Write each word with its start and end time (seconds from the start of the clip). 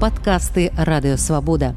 падкасты 0.00 0.72
радыёвабода 0.76 1.74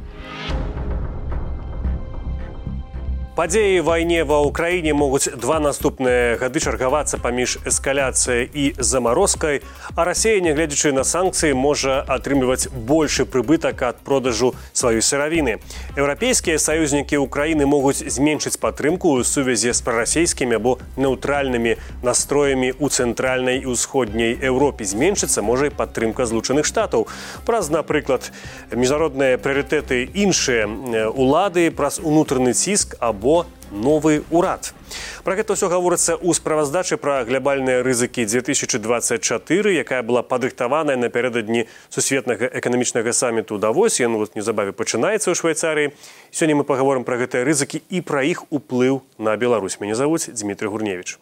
падзеі 3.40 3.80
вайне 3.88 4.26
ва 4.28 4.42
ўкраіне 4.44 4.92
могуць 4.92 5.32
два 5.40 5.62
наступныя 5.64 6.36
гады 6.36 6.60
чаргавацца 6.60 7.16
паміж 7.24 7.54
эскаляцыяй 7.64 8.50
і 8.52 8.64
замарозкай 8.76 9.62
а 9.96 10.04
рассея 10.04 10.42
нягледзячы 10.44 10.92
на 10.92 11.06
санкцыі 11.08 11.56
можа 11.56 12.04
атрымліваць 12.04 12.68
большы 12.68 13.24
прыбытак 13.24 13.80
ад 13.88 14.02
продажу 14.04 14.50
сваёй 14.76 15.00
сыравіны. 15.00 15.64
Еўрапейскія 15.96 16.60
саюзнікі 16.60 17.24
ўкраіны 17.24 17.64
могуць 17.64 18.04
зменшыць 18.04 18.60
падтрымку 18.60 19.16
ў 19.16 19.24
сувязі 19.24 19.72
з 19.72 19.88
прарасійскімі 19.88 20.60
або 20.60 20.76
неўтральнымі 21.00 21.80
настроямі 22.04 22.76
ў 22.76 22.92
цэнтральнай 22.92 23.64
і 23.64 23.72
ўсходняй 23.72 24.36
Еўропе. 24.36 24.84
Зменшыцца 24.84 25.40
можа 25.40 25.72
і 25.72 25.76
падтрымка 25.80 26.28
злучаных 26.28 26.68
штатаў. 26.68 27.08
Праз 27.48 27.72
напрыклад 27.72 28.36
міжнародныя 28.76 29.40
прыярытэты 29.40 30.12
іншыя 30.12 30.68
улады 31.16 31.72
праз 31.72 32.04
унутраны 32.04 32.52
ціск 32.52 33.00
або 33.00 33.29
або 33.30 33.46
новы 33.72 34.24
урад. 34.34 34.74
Пра 35.22 35.38
гэта 35.38 35.54
ўсё 35.54 35.70
гаворыцца 35.70 36.18
ў 36.18 36.34
справаздачы 36.34 36.98
пра 36.98 37.22
глябальныя 37.22 37.86
рызыкі 37.86 38.26
2024, 38.26 39.70
якая 39.78 40.02
была 40.02 40.26
падрыхтаваная 40.26 40.98
напярэдадні 40.98 41.70
сусветнага 41.94 42.50
эканамічнага 42.50 43.14
саміту 43.14 43.62
давось 43.62 44.02
ён 44.02 44.18
вот 44.18 44.34
неўзабаве 44.34 44.74
пачынаецца 44.74 45.30
ў 45.30 45.36
швейцарыі. 45.38 45.94
Сёння 46.34 46.58
мы 46.58 46.66
паговорым 46.66 47.06
пра 47.06 47.22
гэтыя 47.22 47.46
рызыкі 47.46 47.86
і 47.94 48.02
пра 48.02 48.26
іх 48.26 48.50
уплыў 48.50 49.06
на 49.22 49.38
Беларусь 49.38 49.78
мяне 49.78 49.94
завуць 49.94 50.34
Дмітрий 50.34 50.74
Гурневич. 50.74 51.22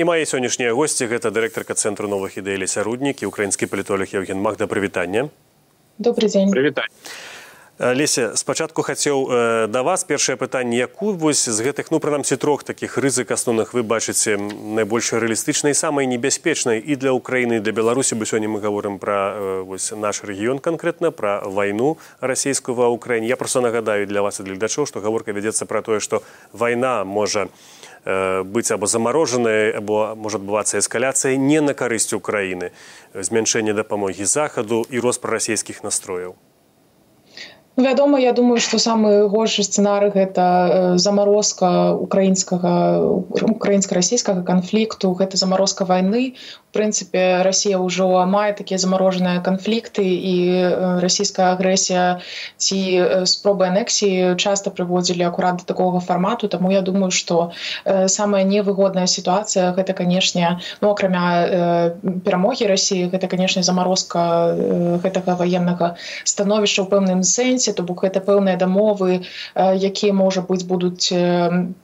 І 0.00 0.08
мае 0.08 0.24
сённяшнія 0.24 0.72
госці 0.72 1.04
гэта 1.04 1.28
дырэктарка 1.28 1.76
цэнтру 1.76 2.08
новых 2.08 2.40
ідэй 2.40 2.64
лесяруднікі 2.64 3.28
украінскі 3.28 3.68
палітолог 3.68 4.08
Евген 4.08 4.40
Магда 4.40 4.64
прывітання. 4.64 5.28
Добрый 6.00 6.32
дзень 6.32 6.48
прывітанне. 6.48 6.88
Леся 7.78 8.36
спачатку 8.36 8.82
хацеў 8.82 9.26
э, 9.26 9.66
да 9.66 9.82
вас 9.82 10.04
першае 10.04 10.36
пытанне 10.38 10.78
якую 10.78 11.18
вось 11.18 11.42
з 11.42 11.58
гэтых 11.58 11.90
ну 11.90 11.98
прынамсі 11.98 12.38
трох 12.38 12.62
такіх 12.62 12.98
рызык 13.02 13.34
асноўных 13.34 13.74
вы 13.74 13.82
бачыце 13.82 14.38
найбольш 14.38 15.10
рэалістычнай 15.10 15.74
самай 15.74 16.06
небяспечнай 16.06 16.78
і 16.78 16.94
для 16.94 17.10
ўкраіны 17.10 17.58
для 17.58 17.74
беларусі? 17.74 18.14
Бы 18.14 18.30
сёння 18.30 18.46
мы 18.46 18.62
гаворым 18.62 19.02
пра 19.02 19.66
э, 19.66 19.78
наш 19.98 20.22
рэгіён 20.22 20.62
канкрэтна 20.62 21.10
пра 21.10 21.42
вайну 21.42 21.98
расійскую 22.22 22.78
ва 22.78 22.94
ўкраіне 22.94 23.26
я 23.26 23.34
просто 23.34 23.58
нагадаю 23.58 24.06
для 24.06 24.22
вас 24.22 24.38
і 24.38 24.46
гледачоў 24.46 24.86
што 24.86 25.02
гаворка 25.02 25.34
вядзецца 25.34 25.66
пра 25.66 25.82
тое 25.82 25.98
што 25.98 26.22
вайна 26.54 27.02
можа 27.02 27.50
э, 28.06 28.46
быць 28.46 28.70
або 28.70 28.86
замарожаная 28.86 29.74
або 29.82 30.14
можа 30.14 30.38
адбывацца 30.38 30.78
эскаляцыя 30.78 31.34
не 31.34 31.58
на 31.58 31.74
карысць 31.74 32.14
украіны 32.14 32.70
змяншэнне 33.18 33.74
дапамогі 33.74 34.22
захаду 34.22 34.86
і 34.86 35.02
рост 35.02 35.18
прарасійскіх 35.18 35.82
настрояў 35.82 36.38
вядома 37.76 38.20
я 38.20 38.32
думаю 38.32 38.60
что 38.60 38.78
самы 38.78 39.28
горшы 39.28 39.62
сцэнары 39.66 40.10
гэта 40.14 40.94
замарозка 40.98 41.94
украінскага 41.94 43.02
украінска-расійскага 43.34 44.46
канфлікту 44.46 45.14
гэта 45.18 45.36
замарозка 45.36 45.84
войны 45.84 46.34
прынцыпе 46.74 47.42
Росія 47.46 47.78
ўжо 47.78 48.26
мае 48.26 48.52
такія 48.58 48.78
замарожаныя 48.82 49.38
канфлікты 49.40 50.02
і 50.02 50.34
расійская 51.02 51.54
агрэсія 51.54 52.18
ці 52.58 52.78
спробы 53.30 53.70
анексіі 53.70 54.34
часта 54.36 54.74
прыводзілі 54.74 55.22
акурат 55.30 55.62
да 55.62 55.64
такога 55.64 56.02
фармату. 56.02 56.50
Таму 56.50 56.74
я 56.74 56.82
думаю 56.82 57.10
что 57.14 57.54
самая 57.86 58.42
невыгодная 58.42 59.06
сітуацыя 59.06 59.70
гэта 59.78 59.94
канешне 59.94 60.58
ну 60.82 60.90
акрамя 60.90 61.94
перамогі 62.02 62.66
Росіі 62.66 63.08
гэта 63.14 63.30
канешне 63.30 63.62
замарозка 63.62 64.54
гэтага 64.98 65.38
военнага 65.38 65.94
становішча 66.26 66.82
ў 66.82 66.90
пэўным 66.90 67.22
сэнсе 67.22 67.63
сэнсе 67.64 67.76
то 67.76 67.82
бок 67.82 68.04
гэта 68.04 68.20
пэўныя 68.20 68.56
дамовы 68.60 69.24
якія 69.56 70.12
можа 70.12 70.44
быць 70.44 70.64
будуць 70.68 71.08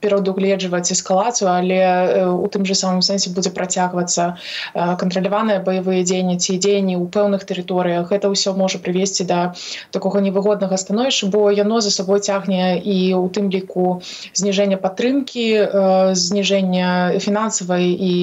перадугледжваць 0.01 0.93
эскалацыю 0.93 1.49
але 1.49 1.81
у 2.29 2.47
тым 2.47 2.65
же 2.65 2.75
самым 2.75 3.01
сэнсе 3.01 3.33
будзе 3.33 3.49
працягвацца 3.49 4.37
кантраляваныя 4.73 5.61
баявыя 5.65 6.05
дзеянні 6.05 6.37
ці 6.37 6.57
дзеянні 6.61 6.95
ў 7.01 7.05
пэўных 7.09 7.45
тэрыторыях. 7.49 8.09
Гэта 8.13 8.29
ўсё 8.29 8.53
можа 8.53 8.77
прывесці 8.77 9.25
да 9.25 9.53
такога 9.91 10.21
невыгоднага 10.21 10.77
становішча 10.77 11.27
бо 11.33 11.49
яно 11.49 11.81
за 11.81 11.89
сабой 11.89 12.21
цягне 12.21 12.77
і 12.77 13.13
у 13.17 13.25
тым 13.29 13.49
ліку 13.49 14.01
зніжэння 14.33 14.77
падтрымкі 14.77 16.13
зніжэння 16.13 17.17
фінансавай 17.17 17.89
і 17.89 18.13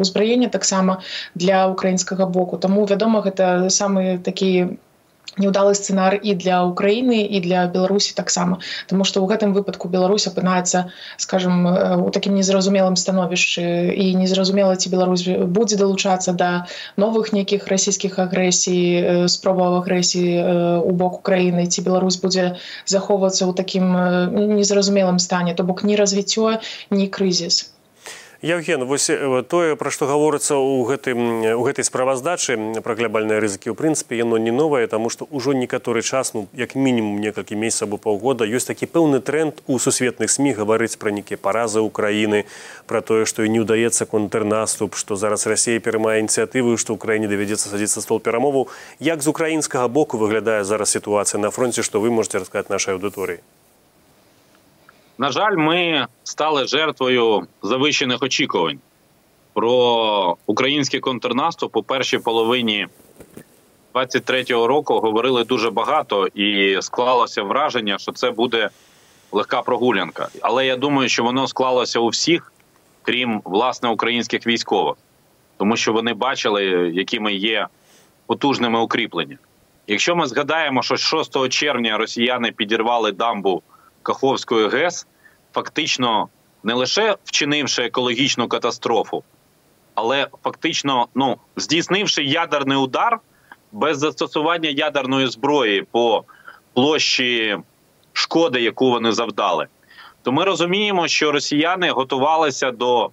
узбраення 0.00 0.48
таксама 0.48 1.00
для 1.34 1.68
украінскага 1.68 2.26
боку. 2.26 2.56
Таму 2.56 2.84
вядома 2.88 3.20
гэта 3.20 3.68
самы 3.68 4.18
такі 4.24 4.80
неудалы 5.38 5.74
сцэнар 5.74 6.18
і 6.22 6.34
для 6.34 6.62
Украіны 6.64 7.24
і 7.26 7.40
для 7.40 7.66
Беларусі 7.66 8.14
таксама. 8.14 8.58
Таму 8.86 9.04
што 9.04 9.20
ў 9.20 9.30
гэтым 9.34 9.52
выпадку 9.56 9.88
Беларусь 9.88 10.26
апынаецца 10.30 10.90
скажем 11.18 11.66
у 12.06 12.08
такім 12.14 12.34
незразумелым 12.38 12.96
становішчы 12.96 13.92
і 13.94 14.14
незразумела 14.14 14.76
ці 14.76 14.90
Беларусь 14.94 15.26
будзе 15.28 15.76
далучацца 15.80 16.32
да 16.32 16.66
новых 16.96 17.32
нейкіх 17.34 17.68
расійскіх 17.68 18.18
агрэсій 18.18 19.26
спробаў 19.28 19.82
агрэсіі 19.82 20.82
у 20.82 20.90
бок 20.94 21.20
Украіны 21.24 21.66
ці 21.66 21.82
Беларусь 21.82 22.20
будзе 22.22 22.56
захоўвацца 22.86 23.44
ў 23.48 23.52
такім 23.54 24.54
незразумелым 24.58 25.18
стане. 25.18 25.54
То 25.54 25.64
бок 25.64 25.84
ні 25.84 25.96
развіццё 25.96 26.58
ні 26.90 27.08
крызіс 27.08 27.73
Евген 28.44 28.84
вось 28.84 29.08
тое 29.48 29.72
пра 29.74 29.88
што 29.88 30.04
гаворыцца 30.04 30.52
ў 30.52 30.84
гэтым 30.84 31.20
у 31.56 31.62
гэтай 31.64 31.80
справаздачы 31.88 32.76
пра 32.84 32.92
глябальныя 32.92 33.40
рызыкі 33.40 33.72
ў 33.72 33.76
прынцыпе 33.78 34.20
яно 34.20 34.36
не 34.36 34.52
новае 34.52 34.84
таму 34.84 35.08
што 35.08 35.24
ўжо 35.32 35.56
некаторы 35.56 36.04
час 36.04 36.36
ну 36.36 36.44
як 36.52 36.76
мінімум 36.76 37.24
некалькі 37.24 37.56
месяцаў 37.56 37.88
або 37.88 38.00
паўгода 38.04 38.44
ёсць 38.44 38.68
такі 38.68 38.84
пэўны 38.84 39.24
тренд 39.24 39.64
у 39.64 39.80
сусветных 39.80 40.28
сМ 40.28 40.52
гаварыць 40.60 41.00
пра 41.00 41.08
нейкія 41.16 41.40
паразы 41.40 41.80
ўкраіны 41.88 42.44
пра 42.84 43.00
тое 43.00 43.24
што 43.24 43.48
і 43.48 43.56
не 43.56 43.64
ўдаецца 43.64 44.04
контрнаступ 44.12 45.00
што 45.00 45.16
зараз 45.16 45.48
рассея 45.48 45.80
перамае 45.80 46.20
ініцыятывы 46.20 46.76
што 46.76 47.00
ўкраіне 47.00 47.32
давядзецца 47.32 47.72
садзіцца 47.72 48.04
стол 48.04 48.20
перамоваў. 48.20 48.68
Як 49.00 49.24
з 49.24 49.32
украінскага 49.32 49.88
боку 49.88 50.20
выглядае 50.20 50.68
зараз 50.68 50.92
сітуацыя 50.92 51.40
на 51.40 51.48
фронте 51.48 51.80
што 51.80 51.96
вы 51.96 52.12
можете 52.12 52.44
расказаць 52.44 52.68
нашай 52.68 53.00
аўдыторыі 53.00 53.40
На 55.18 55.30
жаль, 55.30 55.56
ми 55.56 56.06
стали 56.24 56.66
жертвою 56.66 57.46
завищених 57.62 58.22
очікувань 58.22 58.78
про 59.52 60.36
український 60.46 61.00
контрнаступ 61.00 61.76
у 61.76 61.82
першій 61.82 62.18
половині 62.18 62.86
23-го 63.94 64.66
року 64.66 65.00
говорили 65.00 65.44
дуже 65.44 65.70
багато, 65.70 66.26
і 66.26 66.78
склалося 66.82 67.42
враження, 67.42 67.98
що 67.98 68.12
це 68.12 68.30
буде 68.30 68.70
легка 69.32 69.62
прогулянка. 69.62 70.28
Але 70.40 70.66
я 70.66 70.76
думаю, 70.76 71.08
що 71.08 71.24
воно 71.24 71.46
склалося 71.46 72.00
у 72.00 72.08
всіх, 72.08 72.52
крім 73.02 73.42
власне 73.44 73.88
українських 73.88 74.46
військових, 74.46 74.96
тому 75.56 75.76
що 75.76 75.92
вони 75.92 76.14
бачили, 76.14 76.64
якими 76.94 77.34
є 77.34 77.66
потужними 78.26 78.80
укріплення. 78.80 79.38
Якщо 79.86 80.16
ми 80.16 80.26
згадаємо, 80.26 80.82
що 80.82 80.96
6 80.96 81.48
червня 81.48 81.98
росіяни 81.98 82.52
підірвали 82.52 83.12
дамбу. 83.12 83.62
Каховської 84.04 84.68
ГЕС, 84.68 85.06
фактично 85.52 86.28
не 86.62 86.74
лише 86.74 87.16
вчинивши 87.24 87.82
екологічну 87.82 88.48
катастрофу, 88.48 89.24
але 89.94 90.28
фактично 90.44 91.08
ну, 91.14 91.38
здійснивши 91.56 92.24
ядерний 92.24 92.78
удар 92.78 93.20
без 93.72 93.98
застосування 93.98 94.68
ядерної 94.70 95.26
зброї 95.26 95.82
по 95.82 96.24
площі 96.74 97.58
шкоди, 98.12 98.60
яку 98.60 98.90
вони 98.90 99.12
завдали, 99.12 99.66
то 100.22 100.32
ми 100.32 100.44
розуміємо, 100.44 101.08
що 101.08 101.32
росіяни 101.32 101.90
готувалися 101.90 102.70
до 102.70 103.10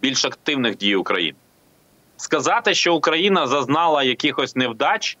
більш 0.00 0.24
активних 0.24 0.76
дій 0.76 0.94
України. 0.96 1.38
Сказати, 2.16 2.74
що 2.74 2.94
Україна 2.94 3.46
зазнала 3.46 4.02
якихось 4.02 4.56
невдач, 4.56 5.18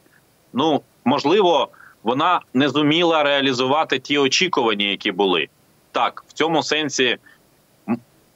ну 0.52 0.82
можливо 1.04 1.68
вона 2.08 2.40
не 2.54 2.68
зуміла 2.68 3.22
реалізувати 3.22 3.98
ті 3.98 4.18
очікування, 4.18 4.86
які 4.86 5.12
були. 5.12 5.48
Так, 5.92 6.24
в 6.28 6.32
цьому 6.32 6.62
сенсі 6.62 7.16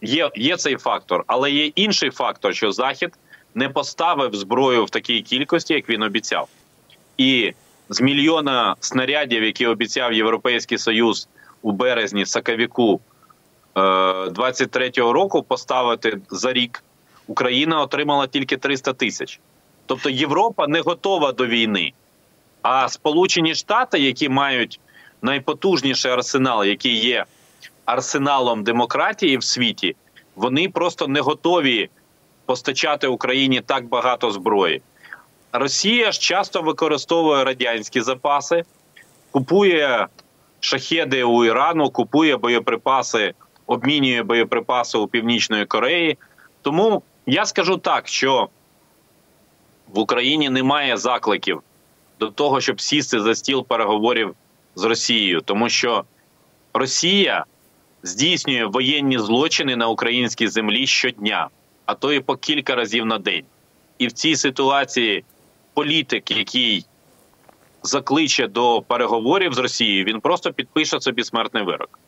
є, 0.03 0.31
є 0.37 0.57
цей 0.57 0.77
фактор, 0.77 1.25
але 1.27 1.51
є 1.51 1.67
інший 1.67 2.11
фактор, 2.11 2.55
що 2.55 2.73
Захід 2.73 3.15
не 3.55 3.69
поставив 3.69 4.35
зброю 4.35 4.85
в 4.85 4.91
такій 4.91 5.23
кількості, 5.23 5.75
як 5.75 5.89
він 5.89 6.03
обіцяв. 6.03 6.49
І 7.19 7.53
з 7.89 8.01
мільйона 8.01 8.77
снарядів, 8.81 9.45
які 9.45 9.67
обіцяв 9.67 10.13
Європейський 10.13 10.79
Союз 10.79 11.29
у 11.63 11.73
березні 11.73 12.27
Сакавіку 12.27 13.01
23-го 13.75 15.13
року 15.13 15.43
поставити 15.43 16.19
за 16.31 16.53
рік, 16.53 16.85
Україна 17.27 17.81
отримала 17.81 18.27
тільки 18.27 18.57
300 18.57 18.93
тисяч. 18.93 19.41
Тобто 19.87 20.11
Європа 20.11 20.67
не 20.67 20.81
готова 20.81 21.33
до 21.33 21.47
війни. 21.47 21.93
А 22.63 22.89
Сполучені 22.89 23.55
Штати, 23.55 23.99
які 23.99 24.29
мають 24.29 24.81
найпотужніший 25.23 26.13
арсенал, 26.13 26.65
який 26.65 26.97
є 26.97 27.25
арсеналом 27.85 28.65
демократії 28.65 29.37
в 29.37 29.45
світі, 29.45 29.97
вони 30.37 30.69
просто 30.69 31.09
не 31.09 31.21
готові 31.21 31.91
постачати 32.47 33.07
Україні 33.07 33.61
так 33.61 33.87
багато 33.87 34.31
зброї. 34.31 34.83
Росія 35.53 36.13
ж 36.13 36.21
часто 36.21 36.63
використовує 36.63 37.45
радянські 37.45 38.01
запаси, 38.01 38.63
купує 39.31 40.07
шахеди 40.61 41.25
у 41.25 41.45
Ірану, 41.45 41.91
купує 41.91 42.37
боєприпаси, 42.37 43.35
обмінює 43.67 44.23
боєприпаси 44.23 44.99
у 44.99 45.07
Північної 45.07 45.67
Кореї. 45.67 46.19
Тому 46.63 47.03
я 47.27 47.47
скажу 47.47 47.77
так, 47.77 48.09
що 48.09 48.49
в 49.89 49.99
Україні 49.99 50.51
немає 50.51 50.97
закликів 50.97 51.63
до 52.23 52.31
того, 52.31 52.61
щоб 52.61 52.81
сісти 52.81 53.21
за 53.21 53.35
стіл 53.35 53.67
переговорів 53.67 54.35
з 54.75 54.85
Росією, 54.85 55.41
тому 55.41 55.69
що 55.69 56.05
Росія 56.75 57.45
здійснює 58.03 58.65
воєнні 58.65 59.19
злочини 59.19 59.77
на 59.77 59.89
українській 59.89 60.49
землі 60.49 60.87
щодня, 60.87 61.49
а 61.87 61.95
то 61.95 62.13
і 62.13 62.21
по 62.21 62.37
кілька 62.37 62.75
разів 62.75 63.07
на 63.07 63.19
день. 63.19 63.45
І 63.99 64.07
в 64.07 64.13
цій 64.13 64.37
ситуації 64.37 65.25
політик, 65.75 66.31
який 66.31 66.87
закличе 67.83 68.49
до 68.49 68.83
переговорів 68.83 69.55
з 69.55 69.59
Росією, 69.59 70.05
він 70.05 70.21
просто 70.21 70.53
підпише 70.53 71.01
собі 71.01 71.25
смертний 71.25 71.63
вирок. 71.63 71.99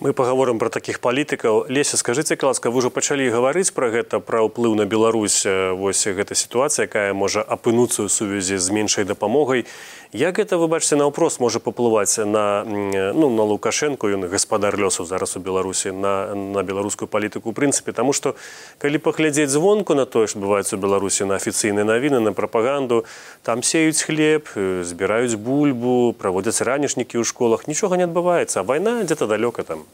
Мы 0.00 0.14
паговорым 0.16 0.56
пра 0.56 0.72
такіх 0.72 0.96
палітыкаў. 1.04 1.68
Леся 1.68 2.00
скажыце 2.00 2.32
ласка 2.40 2.72
вы 2.72 2.80
ўжо 2.80 2.88
пачалі 2.88 3.28
гаварыць 3.28 3.68
пра 3.68 3.92
гэта 3.92 4.16
пра 4.24 4.40
ўплыў 4.48 4.72
на 4.72 4.88
Беларусь 4.88 5.44
вось 5.76 6.08
гэта 6.08 6.32
сітуацыя 6.32 6.88
якая 6.88 7.12
можа 7.12 7.44
апынуцца 7.44 8.00
ў 8.00 8.08
сувязі 8.08 8.56
з 8.56 8.72
меншай 8.72 9.04
дапамогай. 9.04 9.68
Як 10.16 10.40
гэта 10.40 10.56
вы 10.56 10.72
бачыце 10.72 10.96
наўпрост 10.96 11.36
можа 11.44 11.60
паплываць 11.60 12.16
на 12.16 12.64
ну 12.64 13.28
на 13.28 13.44
лукашэнку? 13.44 14.08
Ён 14.08 14.24
гаспадар 14.24 14.72
лёсу 14.72 15.04
зараз 15.04 15.36
у 15.36 15.44
беларусі 15.44 15.92
на 15.92 16.32
на 16.32 16.64
беларускую 16.64 17.04
палітыку 17.04 17.52
ў 17.52 17.54
прынцыпе. 17.60 17.92
Таму 17.92 18.16
што 18.16 18.40
калі 18.80 18.96
паглядзець 19.04 19.52
звонку 19.52 19.92
на 19.92 20.08
тое 20.08 20.32
што 20.32 20.40
адбываецца 20.40 20.80
ў 20.80 20.80
беларусі 20.80 21.28
на 21.28 21.36
афіцыйныя 21.36 21.84
навіны 21.84 22.24
на 22.24 22.32
прапаганду 22.32 23.04
там 23.44 23.60
сеюць 23.60 24.00
хлеб 24.00 24.48
збіраюць 24.56 25.36
бульбу 25.36 26.16
праводзяць 26.16 26.64
ранішнікі 26.64 27.20
ў 27.20 27.24
школах. 27.28 27.68
Нічога 27.68 28.00
не 28.00 28.08
адбываецца. 28.08 28.64
Вайна 28.64 29.04
дзе-то 29.04 29.28
далёка 29.28 29.60
там 29.60 29.89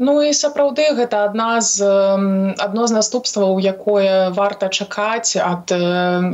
Ну 0.00 0.14
і 0.24 0.30
сапраўды 0.32 0.84
гэта 0.96 1.18
адна 1.28 1.60
з 1.60 1.84
адно 2.64 2.86
з 2.88 2.96
наступстваў 2.96 3.58
якое 3.60 4.32
варта 4.32 4.70
чакаць 4.72 5.36
ад 5.36 5.68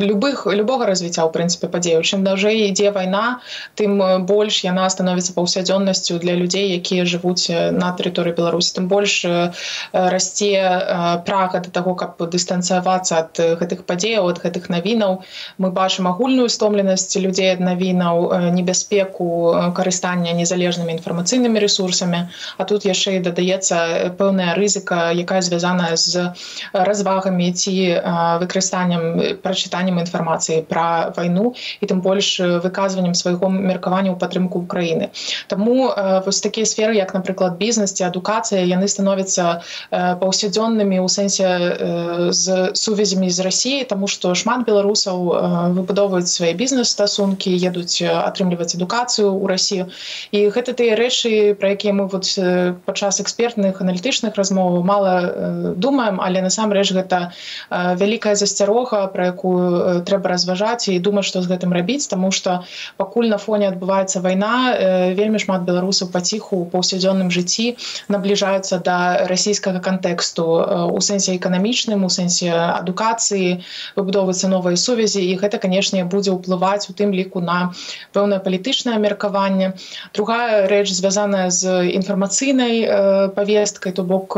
любых 0.06 0.44
любога 0.46 0.86
развіцця 0.86 1.26
ў 1.26 1.34
прынцыпе 1.34 1.66
падзею 1.72 2.04
чым 2.06 2.22
дажэй 2.22 2.70
ідзе 2.70 2.92
вайна 2.94 3.42
тым 3.80 3.98
больш 4.28 4.60
яна 4.62 4.84
становіцца 4.94 5.34
паўсядзённасцю 5.34 6.20
для 6.22 6.36
людзей 6.38 6.78
якія 6.78 7.08
жывуць 7.10 7.50
на 7.50 7.90
тэрыторыі 7.98 8.36
беларусі. 8.38 8.70
Тым 8.78 8.86
больш 8.86 9.26
расце 9.90 10.62
прага 11.26 11.64
да 11.66 11.74
таго 11.80 11.96
каб 11.98 12.22
дыстанцыявацца 12.22 13.18
ад 13.18 13.42
гэтых 13.64 13.82
падзеяў 13.90 14.30
ад 14.30 14.38
гэтых 14.46 14.70
навінаў. 14.70 15.26
Мы 15.58 15.72
бачым 15.74 16.06
агульную 16.06 16.46
стомленасць 16.54 17.18
людзей 17.18 17.50
ад 17.58 17.66
навінаў 17.72 18.30
небяспеку 18.54 19.26
карыстання 19.74 20.38
незалежнымі 20.38 20.94
інфармацыйнымі 21.00 21.66
ресурсамі. 21.66 22.30
А 22.62 22.62
тут 22.62 22.86
яшчэ 22.86 23.18
і 23.18 23.26
дадае 23.26 23.55
здаецца 23.56 24.12
пэўная 24.18 24.54
рызыка 24.54 25.12
якая 25.16 25.40
звязаная 25.40 25.96
з 25.96 26.32
развагамі 26.72 27.52
ці 27.52 27.72
выкарыстаннем 28.40 29.40
прачытаннем 29.42 30.00
інфармацыі 30.00 30.64
пра 30.68 31.12
вайну 31.16 31.54
і 31.80 31.84
тым 31.86 32.00
больш 32.00 32.40
выказваннем 32.40 33.14
свайго 33.14 33.48
меркавання 33.48 34.12
ў 34.12 34.18
падтрымку 34.20 34.60
Украіны. 34.66 35.10
Таму 35.48 35.92
вось 36.26 36.40
такія 36.40 36.66
сферы 36.66 36.96
як 36.96 37.14
напрыклад 37.14 37.56
бізнес 37.56 37.92
ці 37.92 38.04
адукацыя 38.04 38.64
яны 38.64 38.88
становяцца 38.88 39.62
паўсядзённымі 39.90 41.00
ў 41.00 41.08
сэнсе 41.08 41.48
з 42.32 42.44
сувязямі 42.74 43.30
з 43.30 43.40
рассіі 43.40 43.84
тому 43.88 44.06
што 44.08 44.34
шмат 44.34 44.66
беларусаў 44.66 45.72
выбудоўваюць 45.80 46.28
свае 46.28 46.52
бізнес-стасункі 46.54 47.56
едуць 47.56 48.02
атрымліваць 48.04 48.76
адукацыю 48.76 49.32
ў 49.32 49.44
Росію 49.48 49.84
і 50.32 50.48
гэта 50.52 50.76
тыя 50.76 50.96
рэчы 50.96 51.56
пра 51.56 51.72
якія 51.76 51.96
мы 51.96 52.08
вот 52.08 52.26
падчас 52.84 53.20
эксперт 53.20 53.45
экспертных 53.46 53.80
аналітычных 53.80 54.34
размоваў. 54.34 54.82
Мала 54.82 55.74
думаем 55.76 56.20
але 56.20 56.42
насамрэч 56.42 56.92
гэта 56.92 57.30
вялікая 57.70 58.34
засцярога 58.34 59.06
про 59.14 59.30
якую 59.30 60.02
трэба 60.02 60.34
разважаць 60.34 60.88
і 60.88 60.98
думаць 60.98 61.26
што 61.26 61.42
з 61.42 61.50
гэтым 61.50 61.72
рабіць 61.72 62.06
тому 62.10 62.32
что 62.32 62.64
пакуль 62.96 63.28
на 63.30 63.38
фоне 63.38 63.68
адбываецца 63.70 64.20
вайна 64.20 64.74
вельмі 65.14 65.38
шмат 65.38 65.62
беларусаў 65.62 66.10
паціху 66.10 66.66
паўсядзённым 66.72 67.30
жыцці 67.30 67.76
набліжаюцца 68.08 68.82
да 68.82 69.26
расійскага 69.30 69.80
кантэксту 69.80 70.44
у 70.90 71.00
сэнсе 71.00 71.36
эканамічным 71.36 72.04
у 72.04 72.10
сэнсе 72.10 72.50
адукацыі 72.50 73.62
выбудоўвацца 73.96 74.50
новыя 74.50 74.76
сувязі 74.76 75.22
і 75.22 75.38
гэта 75.38 75.62
канешне 75.62 76.04
будзе 76.04 76.34
ўплываць 76.34 76.90
у 76.90 76.92
тым 76.92 77.14
ліку 77.14 77.40
на 77.40 77.70
пэўнае 78.12 78.40
палітычнае 78.42 78.98
меркаванне. 78.98 79.74
Другая 80.14 80.66
рэч 80.66 80.90
звязаная 80.90 81.50
з 81.50 81.86
інфармацыйнай 81.94 82.74
э, 82.82 83.25
павесткай 83.34 83.92
то 83.92 84.04
бок 84.04 84.36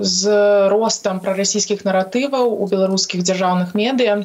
з 0.00 0.38
ростам 0.72 1.20
прарасійскіх 1.24 1.84
наратываў 1.88 2.52
у 2.62 2.68
беларускіх 2.72 3.22
дзяржаўных 3.28 3.74
медыа 3.78 4.18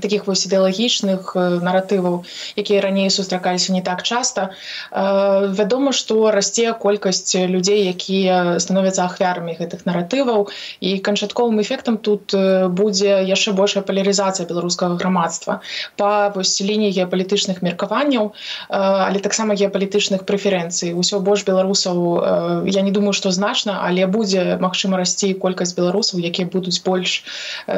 таких 0.00 0.26
вось 0.26 0.46
ідэалагічных 0.46 1.36
наратываў 1.36 2.24
якія 2.56 2.80
раней 2.80 3.10
сустракаліся 3.10 3.72
не 3.72 3.82
так 3.82 4.02
часта. 4.02 4.50
Вядома 4.92 5.92
што 5.92 6.30
расце 6.32 6.72
колькасць 6.72 7.36
людзей 7.36 7.84
якія 7.92 8.58
становяцца 8.62 9.04
ахвярамі 9.04 9.56
гэтых 9.58 9.84
наратываў. 9.84 10.48
І 10.80 10.98
канчатковым 10.98 11.60
эфектам 11.60 11.98
тут 11.98 12.32
будзе 12.32 13.20
яшчэ 13.26 13.52
большая 13.52 13.82
палярызацыя 13.84 14.48
беларускага 14.48 14.96
грамадства. 14.96 15.60
Па 15.96 16.32
вось 16.34 16.60
лініі 16.60 16.92
геапалітычных 16.96 17.60
меркаванняў 17.60 18.32
але 18.68 19.20
таксама 19.20 19.54
геапалітычных 19.54 20.24
прэферэнцый. 20.24 20.96
Усё 20.96 21.20
больш 21.20 21.44
беларусаў 21.44 22.64
я 22.64 22.80
не 22.82 22.92
думаю 22.92 23.12
што 23.12 23.30
значна 23.30 23.84
але 23.84 24.06
будзе 24.06 24.56
магчыма 24.56 24.96
расці 24.96 25.34
колькасць 25.34 25.76
беларусаў 25.76 26.24
якія 26.24 26.48
будуць 26.48 26.80
больш 26.84 27.24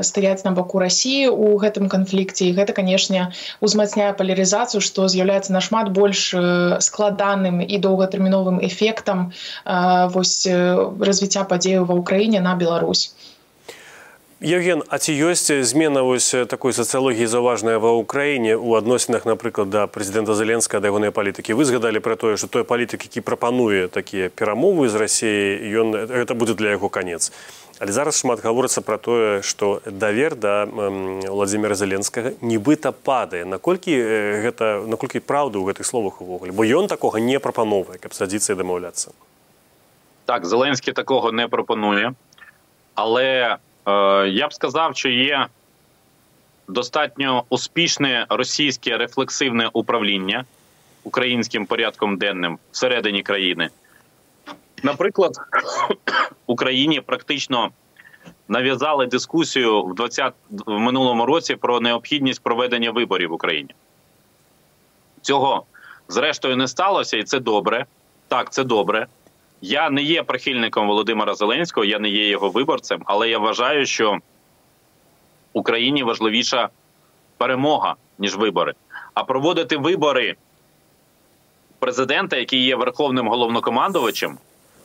стаяць 0.02 0.44
на 0.44 0.52
баку 0.54 0.78
рассіі 0.78 1.28
у 1.28 1.58
гэтым 1.58 1.88
кан 1.88 2.03
канфлікце 2.04 2.52
і 2.52 2.54
гэта 2.60 2.76
канешне 2.76 3.32
узмацняе 3.64 4.12
палярызацыю 4.12 4.84
што 4.84 5.08
з'яўляецца 5.08 5.56
нашмат 5.56 5.88
больш 5.96 6.36
складаным 6.84 7.64
і 7.64 7.76
доўгатэрміновым 7.80 8.60
эфектам 8.60 9.32
вось 9.64 10.44
развіцця 10.44 11.48
падзею 11.48 11.88
ва 11.88 11.96
ўкраіне 11.96 12.44
на 12.44 12.54
Беларусь. 12.60 13.14
Евген, 14.44 14.82
а 14.92 14.98
ці 14.98 15.14
ёсць 15.24 15.48
змена 15.64 16.02
вось 16.04 16.28
такой 16.52 16.76
сацыялогіі 16.76 17.24
заўважная 17.24 17.80
ва 17.80 17.96
ўкраіне 17.96 18.52
ў 18.52 18.76
адносінах 18.76 19.24
напрыклад 19.24 19.72
да 19.72 19.88
прэзідэнта 19.88 20.36
зеленска 20.36 20.84
да 20.84 20.92
ягонай 20.92 21.16
палітыкі 21.16 21.56
вы 21.56 21.64
згадалі 21.64 22.04
пра 22.04 22.20
тое 22.20 22.36
што 22.36 22.60
той 22.60 22.64
палітык 22.68 23.08
які 23.08 23.24
прапануе 23.24 23.88
такія 23.88 24.28
перамовы 24.28 24.92
з 24.92 25.00
рассіі 25.00 25.64
ён 25.80 25.96
гэта 26.12 26.36
будзе 26.36 26.60
для 26.60 26.76
яго 26.76 26.92
канец 26.92 27.32
але 27.78 27.92
зараз 27.92 28.18
шмат 28.20 28.42
гаворыцца 28.44 28.80
пра 28.80 28.98
тое 28.98 29.42
што 29.42 29.80
давер 29.86 30.36
да 30.36 30.66
владимира 30.66 31.74
зеленскага 31.74 32.34
нібыта 32.40 32.92
падае. 32.92 33.44
Наколькі 33.44 33.94
гэта 34.46 34.84
наколькі 34.86 35.20
праўда 35.20 35.58
ў 35.58 35.72
гэтых 35.72 35.86
словах 35.86 36.22
увогуле? 36.22 36.52
Бо 36.52 36.64
ён 36.64 36.86
такога 36.86 37.18
не 37.20 37.40
прапановвае 37.40 37.98
каб 37.98 38.14
садзіцца 38.14 38.54
і 38.54 38.60
дамаўляцца. 38.62 39.10
Так 40.24 40.46
зеленскі 40.46 40.92
такога 40.92 41.32
не 41.32 41.48
прапануе. 41.48 42.14
Але 42.94 43.58
я 44.28 44.48
б 44.48 44.52
сказав, 44.52 44.96
що 44.96 45.08
є 45.08 45.46
достатньо 46.68 47.44
успішне 47.48 48.26
російське 48.28 48.96
рефлексивне 48.96 49.70
управління 49.72 50.44
українським 51.04 51.66
порядком 51.66 52.16
денним 52.16 52.58
всередині 52.72 53.22
країни. 53.22 53.68
Наприклад, 54.84 55.36
Україні 56.46 57.00
практично 57.00 57.70
нав'язали 58.48 59.06
дискусію 59.06 59.82
в 59.82 59.94
20 59.94 60.34
в 60.50 60.78
минулому 60.78 61.26
році 61.26 61.56
про 61.56 61.80
необхідність 61.80 62.42
проведення 62.42 62.90
виборів 62.90 63.30
в 63.30 63.32
Україні. 63.32 63.74
Цього 65.22 65.64
зрештою 66.08 66.56
не 66.56 66.68
сталося, 66.68 67.16
і 67.16 67.22
це 67.22 67.40
добре. 67.40 67.86
Так, 68.28 68.52
це 68.52 68.64
добре. 68.64 69.06
Я 69.60 69.90
не 69.90 70.02
є 70.02 70.22
прихильником 70.22 70.86
Володимира 70.86 71.34
Зеленського, 71.34 71.84
я 71.84 71.98
не 71.98 72.08
є 72.08 72.28
його 72.28 72.50
виборцем, 72.50 73.02
але 73.04 73.28
я 73.28 73.38
вважаю, 73.38 73.86
що 73.86 74.18
Україні 75.52 76.02
важливіша 76.02 76.68
перемога, 77.36 77.94
ніж 78.18 78.36
вибори. 78.36 78.74
А 79.14 79.24
проводити 79.24 79.76
вибори 79.76 80.36
президента, 81.78 82.36
який 82.36 82.64
є 82.64 82.76
верховним 82.76 83.28
головнокомандувачем 83.28 84.38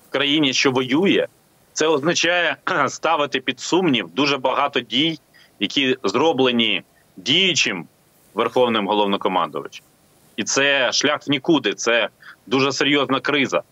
країні, 0.09 0.53
що 0.53 0.71
воює, 0.71 1.27
це 1.73 1.87
означає 1.87 2.55
ставити 2.87 3.39
під 3.39 3.59
сумнів 3.59 4.09
дуже 4.13 4.37
багато 4.37 4.79
дій, 4.79 5.19
які 5.59 5.97
зроблені 6.03 6.83
діючим 7.17 7.85
верховним 8.33 8.87
головнокомандувачем. 8.87 9.85
І 10.35 10.43
це 10.43 10.91
шлях 10.91 11.27
в 11.27 11.29
нікуди, 11.29 11.73
це 11.73 12.09
дуже 12.47 12.71
серйозна 12.71 13.19
криза 13.19 13.63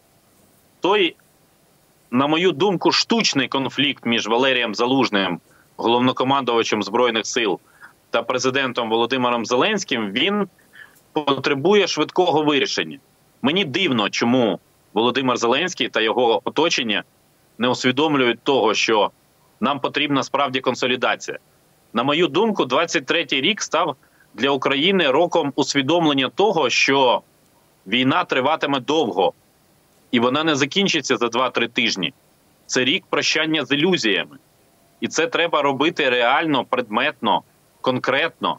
той, 0.80 1.16
на 2.12 2.28
мою 2.28 2.52
думку, 2.52 2.92
штучний 2.92 3.48
конфлікт 3.48 4.06
між 4.06 4.28
Валерієм 4.28 4.76
Залужним, 4.76 5.40
головнокомандувачем 5.78 6.84
Збройних 6.84 7.26
сил, 7.26 7.60
та 8.10 8.24
президентом 8.24 8.90
Володимиром 8.90 9.46
Зеленським 9.46 10.12
він 10.12 10.48
потребує 11.14 11.88
швидкого 11.88 12.44
вирішення. 12.44 13.00
Мені 13.42 13.66
дивно, 13.66 14.10
чому 14.10 14.60
Володимир 14.98 15.38
Зеленський 15.38 15.90
та 15.90 16.02
його 16.02 16.42
оточення 16.44 17.04
не 17.58 17.68
усвідомлюють 17.68 18.40
того, 18.44 18.74
що 18.74 19.12
нам 19.60 19.80
потрібна 19.80 20.24
справді 20.24 20.60
консолідація. 20.60 21.38
На 21.94 22.04
мою 22.04 22.28
думку, 22.28 22.64
23-й 22.64 23.42
рік 23.42 23.62
став 23.62 23.96
для 24.34 24.50
України 24.50 25.12
роком 25.12 25.54
усвідомлення 25.56 26.30
того, 26.36 26.70
що 26.70 27.22
війна 27.88 28.24
триватиме 28.24 28.80
довго, 28.80 29.34
і 30.12 30.20
вона 30.20 30.44
не 30.44 30.56
закінчиться 30.56 31.18
за 31.18 31.26
2-3 31.26 31.70
тижні. 31.70 32.14
Це 32.66 32.84
рік 32.84 33.04
прощання 33.10 33.66
з 33.66 33.72
ілюзіями. 33.72 34.38
І 35.02 35.08
це 35.08 35.28
треба 35.28 35.62
робити 35.62 36.10
реально, 36.10 36.66
предметно, 36.66 37.42
конкретно. 37.82 38.58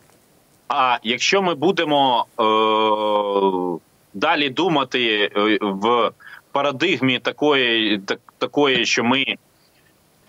А 0.68 0.98
якщо 1.02 1.42
ми 1.42 1.54
будемо 1.54 2.26
е- 2.40 3.88
далі 4.14 4.50
думати 4.50 5.30
е, 5.36 5.58
в 5.60 6.10
парадигмі 6.52 7.18
такої, 7.18 7.98
так, 7.98 8.20
такої, 8.38 8.86
що 8.86 9.04
ми 9.04 9.24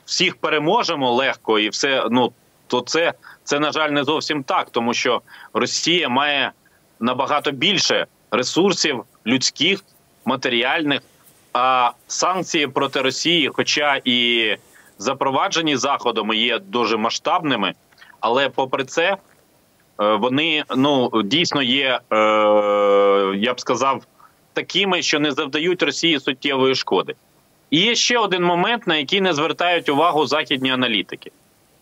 всіх 0.06 0.36
переможемо 0.36 1.14
легко, 1.14 1.60
і 1.60 1.70
все, 1.70 2.08
ну 2.12 2.32
то 2.68 2.82
це, 2.82 3.14
це 3.44 3.60
на 3.60 3.72
жаль 3.72 3.90
не 3.90 4.04
зовсім 4.04 4.44
так, 4.44 4.70
тому 4.70 4.94
що 4.94 5.22
Росія 5.54 6.10
має 6.10 6.52
набагато 7.00 7.52
більше 7.52 8.08
ресурсів 8.32 9.04
людських, 9.26 9.84
матеріальних. 10.26 11.02
А 11.54 11.92
санкції 12.08 12.68
проти 12.68 13.02
Росії, 13.02 13.50
хоча 13.54 14.02
і 14.06 14.58
запроваджені 14.98 15.78
заходами, 15.78 16.38
є 16.38 16.60
дуже 16.60 16.98
масштабними, 16.98 17.74
але 18.20 18.50
попри 18.50 18.86
це, 18.86 19.04
е, 19.12 19.18
вони 19.98 20.64
ну 20.76 21.12
дійсно 21.24 21.62
є, 21.62 22.00
е, 22.12 22.18
я 23.36 23.54
б 23.54 23.60
сказав, 23.60 24.04
такими, 24.60 25.02
що 25.02 25.20
не 25.20 25.32
завдають 25.32 25.84
Росії 25.84 26.20
суттєвої 26.20 26.76
шкоди. 26.76 27.16
І 27.70 27.80
є 27.80 27.96
ще 27.96 28.18
один 28.18 28.44
момент, 28.44 28.88
на 28.88 28.98
який 28.98 29.22
не 29.22 29.34
звертають 29.34 29.90
увагу 29.90 30.26
західні 30.26 30.72
аналітики. 30.72 31.32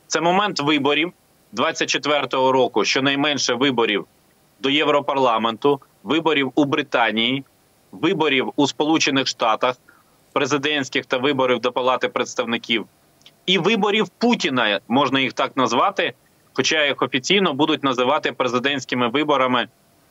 Це 0.07 0.21
момент 0.21 0.59
виборів 0.59 1.13
24-го 1.53 2.51
року, 2.51 2.85
щонайменше 2.85 3.53
виборів 3.53 4.05
до 4.59 4.69
Європарламенту, 4.69 5.79
виборів 6.03 6.51
у 6.55 6.65
Британії, 6.65 7.43
виборів 7.91 8.53
у 8.55 8.67
Сполучених 8.67 9.27
Штатах, 9.27 9.75
президентських 10.33 11.05
та 11.05 11.17
виборів 11.17 11.59
до 11.59 11.71
Палати 11.71 12.07
представників, 12.09 12.85
і 13.45 13.57
виборів 13.57 14.09
Путіна 14.17 14.79
можна 14.87 15.19
їх 15.19 15.33
так 15.33 15.57
назвати, 15.57 16.13
хоча 16.53 16.85
їх 16.85 17.01
офіційно 17.01 17.53
будуть 17.53 17.83
називати 17.83 18.31
президентськими 18.31 19.07
виборами 19.07 19.67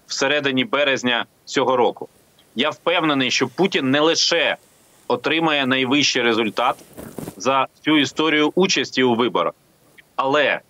всередині 0.07 0.65
березня 0.65 1.27
цього 1.45 1.77
року. 1.77 2.09
Я 2.59 2.71
впевнений, 2.71 3.31
що 3.31 3.49
Путін 3.49 3.91
не 3.91 4.01
лише 4.01 4.57
отримає 5.09 5.67
найвищий 5.67 6.23
результат 6.23 6.77
за 7.37 7.67
цю 7.85 7.99
історію 7.99 8.53
участі 8.55 9.03
у 9.03 9.15
виборах, 9.15 9.53
але 10.17 10.61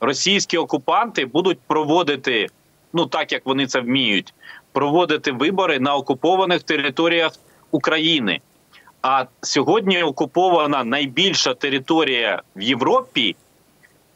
російські 0.00 0.58
окупанти 0.58 1.26
будуть 1.26 1.58
проводити, 1.66 2.46
ну 2.92 3.06
так 3.06 3.32
як 3.32 3.46
вони 3.46 3.66
це 3.66 3.80
вміють, 3.80 4.34
проводити 4.72 5.32
вибори 5.32 5.78
на 5.80 5.94
окупованих 5.94 6.62
територіях 6.62 7.32
України. 7.70 8.40
А 9.02 9.24
сьогодні 9.40 10.02
окупована 10.02 10.84
найбільша 10.84 11.54
територія 11.54 12.42
в 12.56 12.62
Європі 12.62 13.36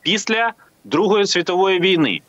після 0.03 0.53
Другої 0.85 1.27
світової 1.27 1.81
війни. 1.81 2.21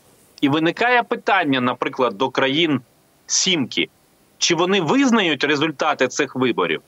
І 0.41 0.49
виникає 0.49 1.03
питання, 1.03 1.61
наприклад, 1.61 2.17
до 2.17 2.29
країн 2.29 2.81
Сімки, 3.27 3.89
чи 4.37 4.55
вони 4.55 4.81
визнають 4.81 5.43
результати 5.43 6.07
цих 6.07 6.35
виборів? 6.35 6.81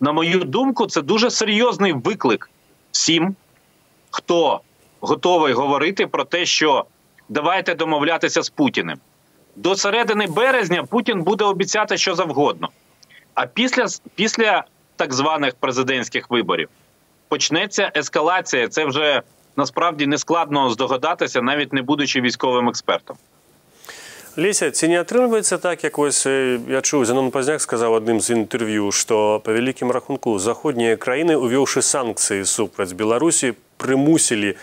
На 0.00 0.12
мою 0.12 0.44
думку, 0.44 0.86
це 0.86 1.02
дуже 1.02 1.30
серйозний 1.30 1.92
виклик 1.92 2.50
всім, 2.92 3.36
хто 4.10 4.60
готовий 5.00 5.52
говорити 5.52 6.06
про 6.06 6.24
те, 6.24 6.46
що 6.46 6.84
давайте 7.28 7.74
домовлятися 7.74 8.42
з 8.42 8.50
Путіним. 8.50 8.98
До 9.56 9.76
середини 9.76 10.26
березня 10.26 10.84
Путін 10.84 11.22
буде 11.22 11.44
обіцяти 11.44 11.96
що 11.96 12.14
завгодно. 12.14 12.68
А 13.34 13.46
після 13.46 13.86
після 14.14 14.64
так 14.96 15.12
званих 15.12 15.54
президентських 15.54 16.30
виборів 16.30 16.68
почнеться 17.28 17.92
ескалація. 17.96 18.68
Це 18.68 18.84
вже 18.84 19.22
насправді 19.56 20.06
не 20.06 20.18
складно 20.18 20.70
здогадатися, 20.70 21.42
навіть 21.42 21.72
не 21.72 21.82
будучи 21.82 22.20
військовим 22.20 22.68
експертом. 22.68 23.16
Леся, 24.32 24.70
ці 24.72 24.88
не 24.88 24.96
атрымліваецца 24.96 25.58
так 25.60 25.82
як 25.84 25.98
вось 26.00 26.24
я 26.24 26.80
чуў 26.80 27.04
Зянон 27.04 27.28
пазняк 27.28 27.60
сказаў 27.60 27.98
адным 27.98 28.16
з 28.16 28.32
інтэрв'ю 28.32 28.88
што 28.88 29.42
па 29.44 29.52
вялікім 29.52 29.92
рахунку 29.92 30.38
заходнія 30.40 30.96
краіны 30.96 31.36
увёўшы 31.36 31.84
санкцыі 31.84 32.48
супраць 32.48 32.96
беларусі 32.96 33.52
прымусілі 33.76 34.54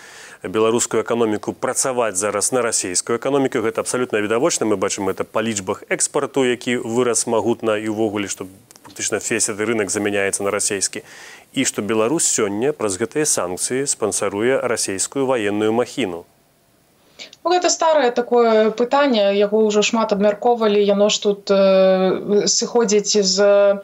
беларускую 0.42 1.04
эканоміку 1.04 1.54
працаваць 1.54 2.18
зараз 2.18 2.50
на 2.50 2.66
расійскую 2.66 3.18
эканоміку. 3.22 3.62
Гэта 3.62 3.86
абсалютна 3.86 4.18
відавочна. 4.18 4.66
Мы 4.66 4.74
бачым 4.74 5.06
это 5.06 5.22
па 5.22 5.38
лічбах 5.38 5.84
экспарту 5.86 6.42
які 6.42 6.82
вырас 6.82 7.30
магутна 7.30 7.78
і 7.78 7.94
ўвогуле 7.94 8.26
што 8.26 8.50
практычна 8.82 9.22
фесіды 9.22 9.62
рынок 9.70 9.94
замяняецца 9.94 10.42
на 10.42 10.50
расійскі. 10.50 11.06
І 11.54 11.62
што 11.62 11.78
Беларусь 11.78 12.26
сёння 12.26 12.74
праз 12.74 12.98
гэтыя 12.98 13.22
санкцыі 13.22 13.86
спансаруе 13.86 14.58
расійскую 14.66 15.30
ваенную 15.30 15.70
махіну 15.70 16.26
Ну, 17.44 17.50
гэта 17.52 17.70
старае 17.70 18.10
такое 18.10 18.70
пытанне 18.70 19.32
яго 19.36 19.64
ўжо 19.66 19.82
шмат 19.82 20.12
абмяркоўвалі 20.12 20.80
яно 20.80 21.08
ж 21.08 21.22
тут 21.22 21.50
э, 21.50 22.46
сыходзіць 22.46 23.16
з 23.24 23.80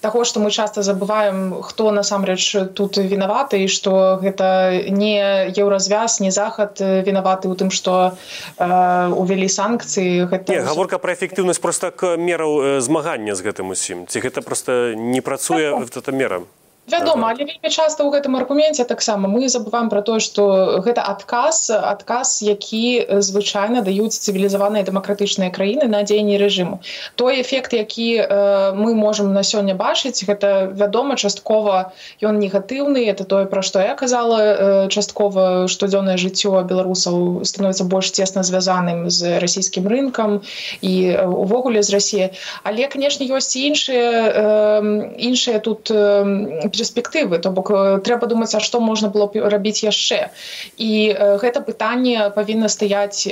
таго 0.00 0.24
што 0.24 0.40
мы 0.40 0.50
часта 0.50 0.82
забываем 0.82 1.60
хто 1.62 1.90
насамрэч 1.92 2.72
тут 2.78 2.96
вінаваты 2.96 3.64
і 3.64 3.68
што 3.68 4.18
гэта 4.22 4.72
не 4.88 5.50
еўразвяз 5.52 6.20
не 6.20 6.30
захад 6.30 6.80
вінаваты 6.80 7.50
ў 7.50 7.54
тым 7.58 7.70
што 7.74 8.14
э, 8.56 8.66
увялі 9.10 9.48
санкцыі 9.48 10.30
гэта 10.30 10.54
не, 10.54 10.64
гаворка 10.64 11.02
пра 11.02 11.18
эфектыўнасць 11.18 11.60
проста 11.60 11.92
мераў 12.16 12.80
змагання 12.80 13.34
з 13.34 13.44
гэтым 13.44 13.74
усім. 13.74 14.06
Ці 14.06 14.24
гэта 14.24 14.40
проста 14.40 14.94
не 14.96 15.20
працуе 15.20 15.74
гэта 15.74 16.12
мера 16.12 16.46
вядома 16.90 17.30
але 17.30 17.44
вельмі 17.44 17.70
часта 17.70 18.04
ў 18.04 18.10
гэтым 18.14 18.36
аргуменце 18.36 18.84
таксама 18.84 19.28
мы 19.28 19.48
забываем 19.48 19.88
про 19.88 20.02
тое 20.02 20.20
что 20.20 20.82
гэта 20.84 21.02
адказ 21.02 21.70
адказ 21.70 22.42
які 22.42 23.20
звычайна 23.22 23.82
даюць 23.86 24.18
цывілізаваныя 24.18 24.84
дэмакратычныя 24.84 25.50
краіны 25.54 25.86
на 25.88 26.02
дзеянні 26.02 26.36
рэжыму. 26.40 26.80
Той 27.16 27.42
эфект 27.42 27.72
які 27.72 28.08
э, 28.20 28.72
мы 28.74 28.94
можемм 28.94 29.32
на 29.32 29.42
сёння 29.42 29.74
бачыць 29.74 30.24
гэта 30.24 30.70
вядома 30.72 31.16
часткова 31.16 31.92
ён 32.22 32.38
негатыўны 32.38 33.06
это 33.06 33.24
тое 33.24 33.46
пра 33.46 33.62
што 33.62 33.80
я 33.80 33.94
казала 33.94 34.38
э, 34.40 34.88
часткова 34.88 35.68
штодзённае 35.68 36.16
жыццё 36.16 36.62
беларусаў 36.64 37.44
становіцца 37.44 37.84
больш 37.84 38.10
цесна 38.10 38.42
звязаным 38.42 39.10
з 39.10 39.38
расійскім 39.38 39.86
рынкам 39.86 40.40
і 40.80 40.94
увогуле 41.24 41.82
з 41.82 41.90
рассіі 41.94 42.26
але 42.64 42.86
канешне 42.88 43.26
ёсць 43.30 43.56
іншыя 43.56 44.10
э, 44.10 45.14
іншыя 45.18 45.58
тут 45.60 45.90
э, 45.90 46.68
перспектывы 46.80 47.38
то 47.38 47.50
бок 47.52 47.68
трэба 48.04 48.26
думаць 48.26 48.54
а 48.56 48.60
што 48.64 48.80
можна 48.80 49.12
было 49.12 49.28
б 49.28 49.44
рабіць 49.52 49.84
яшчэ. 49.84 50.32
І 50.80 51.12
гэта 51.44 51.60
пытанне 51.60 52.32
павінна 52.32 52.72
стаяць 52.72 53.28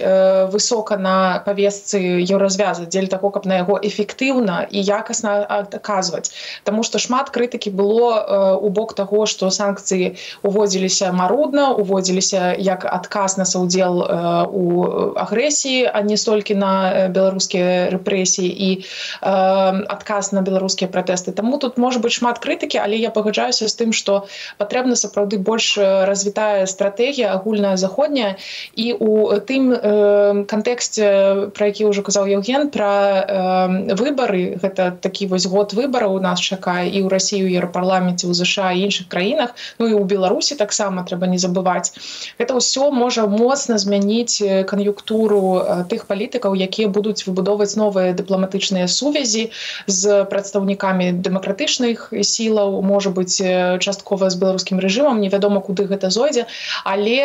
высока 0.53 1.01
на 1.01 1.41
павесцы 1.47 2.21
еўразвяза 2.21 2.85
дзеля 2.85 3.09
таго 3.09 3.33
каб 3.33 3.49
на 3.49 3.65
яго 3.65 3.81
эфектыўна 3.81 4.69
і 4.69 4.79
якасна 4.85 5.49
аказваць 5.49 6.29
Таму 6.69 6.85
што 6.85 7.01
шмат 7.01 7.33
крытыкі 7.33 7.73
было 7.73 8.59
у 8.61 8.69
бок 8.69 8.93
таго 8.93 9.25
што 9.25 9.49
санкцыі 9.49 10.21
уводзіліся 10.45 11.13
марудна 11.13 11.73
уводзіліся 11.73 12.53
як 12.59 12.85
адказ 12.85 13.39
на 13.41 13.49
саўдзел 13.49 14.05
у 14.53 14.65
агрэсіі 15.17 15.89
а 15.89 16.05
не 16.05 16.21
столькі 16.21 16.59
на 16.61 17.09
беларускія 17.09 17.89
рэпрэсіі 17.97 18.51
і 18.53 18.71
адказ 19.23 20.33
на 20.37 20.45
беларускія 20.45 20.91
пратэсты. 20.93 21.33
Таму 21.33 21.59
тут 21.59 21.79
можа 21.79 21.99
быть 22.05 22.13
шмат 22.13 22.45
крытыкі 22.45 22.85
але 22.85 23.01
я 23.01 23.11
пагаджу 23.11 23.38
пагаджаюся 23.39 23.69
з 23.69 23.75
тым 23.79 23.91
што 23.95 24.27
патрэбна 24.59 24.99
сапраўды 24.99 25.39
больш 25.39 25.79
развітая 25.79 26.67
стратэгія 26.67 27.33
агульная 27.33 27.77
заходняя. 27.77 28.37
І 28.75 28.93
у 28.99 29.39
тым 29.47 29.73
э, 29.73 30.45
кантэксце 30.51 31.51
про 31.55 31.67
які 31.71 31.87
ўжо 31.87 32.03
казаў 32.03 32.27
Евген 32.27 32.71
пра 32.75 32.91
э, 33.23 33.95
выбары 33.95 34.59
гэта 34.59 34.99
такі 34.99 35.31
вось 35.31 35.47
год 35.47 35.73
выбараў 35.73 36.19
у 36.19 36.21
нас 36.21 36.41
чакае 36.41 36.91
і 36.91 37.07
ў 37.07 37.09
Росію 37.09 37.47
еўрапарламенце 37.47 38.27
ў 38.27 38.35
ЗША 38.35 38.75
іншых 38.75 39.09
краінах 39.09 39.55
Ну 39.79 39.87
і 39.87 39.95
ў 39.95 40.05
Беларусі 40.05 40.59
таксама 40.59 41.07
трэба 41.07 41.31
не 41.31 41.39
забываць. 41.39 41.95
Это 42.39 42.59
ўсё 42.59 42.91
можа 42.91 43.27
моцна 43.31 43.79
змяніць 43.79 44.43
кан'юнктуру 44.67 45.87
тых 45.87 46.11
палітыкаў 46.11 46.59
якія 46.59 46.89
будуць 46.91 47.23
выбудоўваць 47.27 47.79
новыя 47.79 48.13
дыпламатычныя 48.19 48.91
сувязі 48.91 49.51
з 49.87 50.27
прадстаўнікамі 50.27 51.13
дэмакратычных 51.23 52.11
сілаў 52.23 52.83
можа 52.83 53.11
быть 53.11 53.28
быць 53.29 53.85
часткова 53.85 54.31
з 54.33 54.41
беларускім 54.41 54.81
рэжымам 54.81 55.21
невядома 55.21 55.61
куды 55.61 55.85
гэта 55.85 56.11
зойдзе. 56.11 56.49
Але 56.85 57.21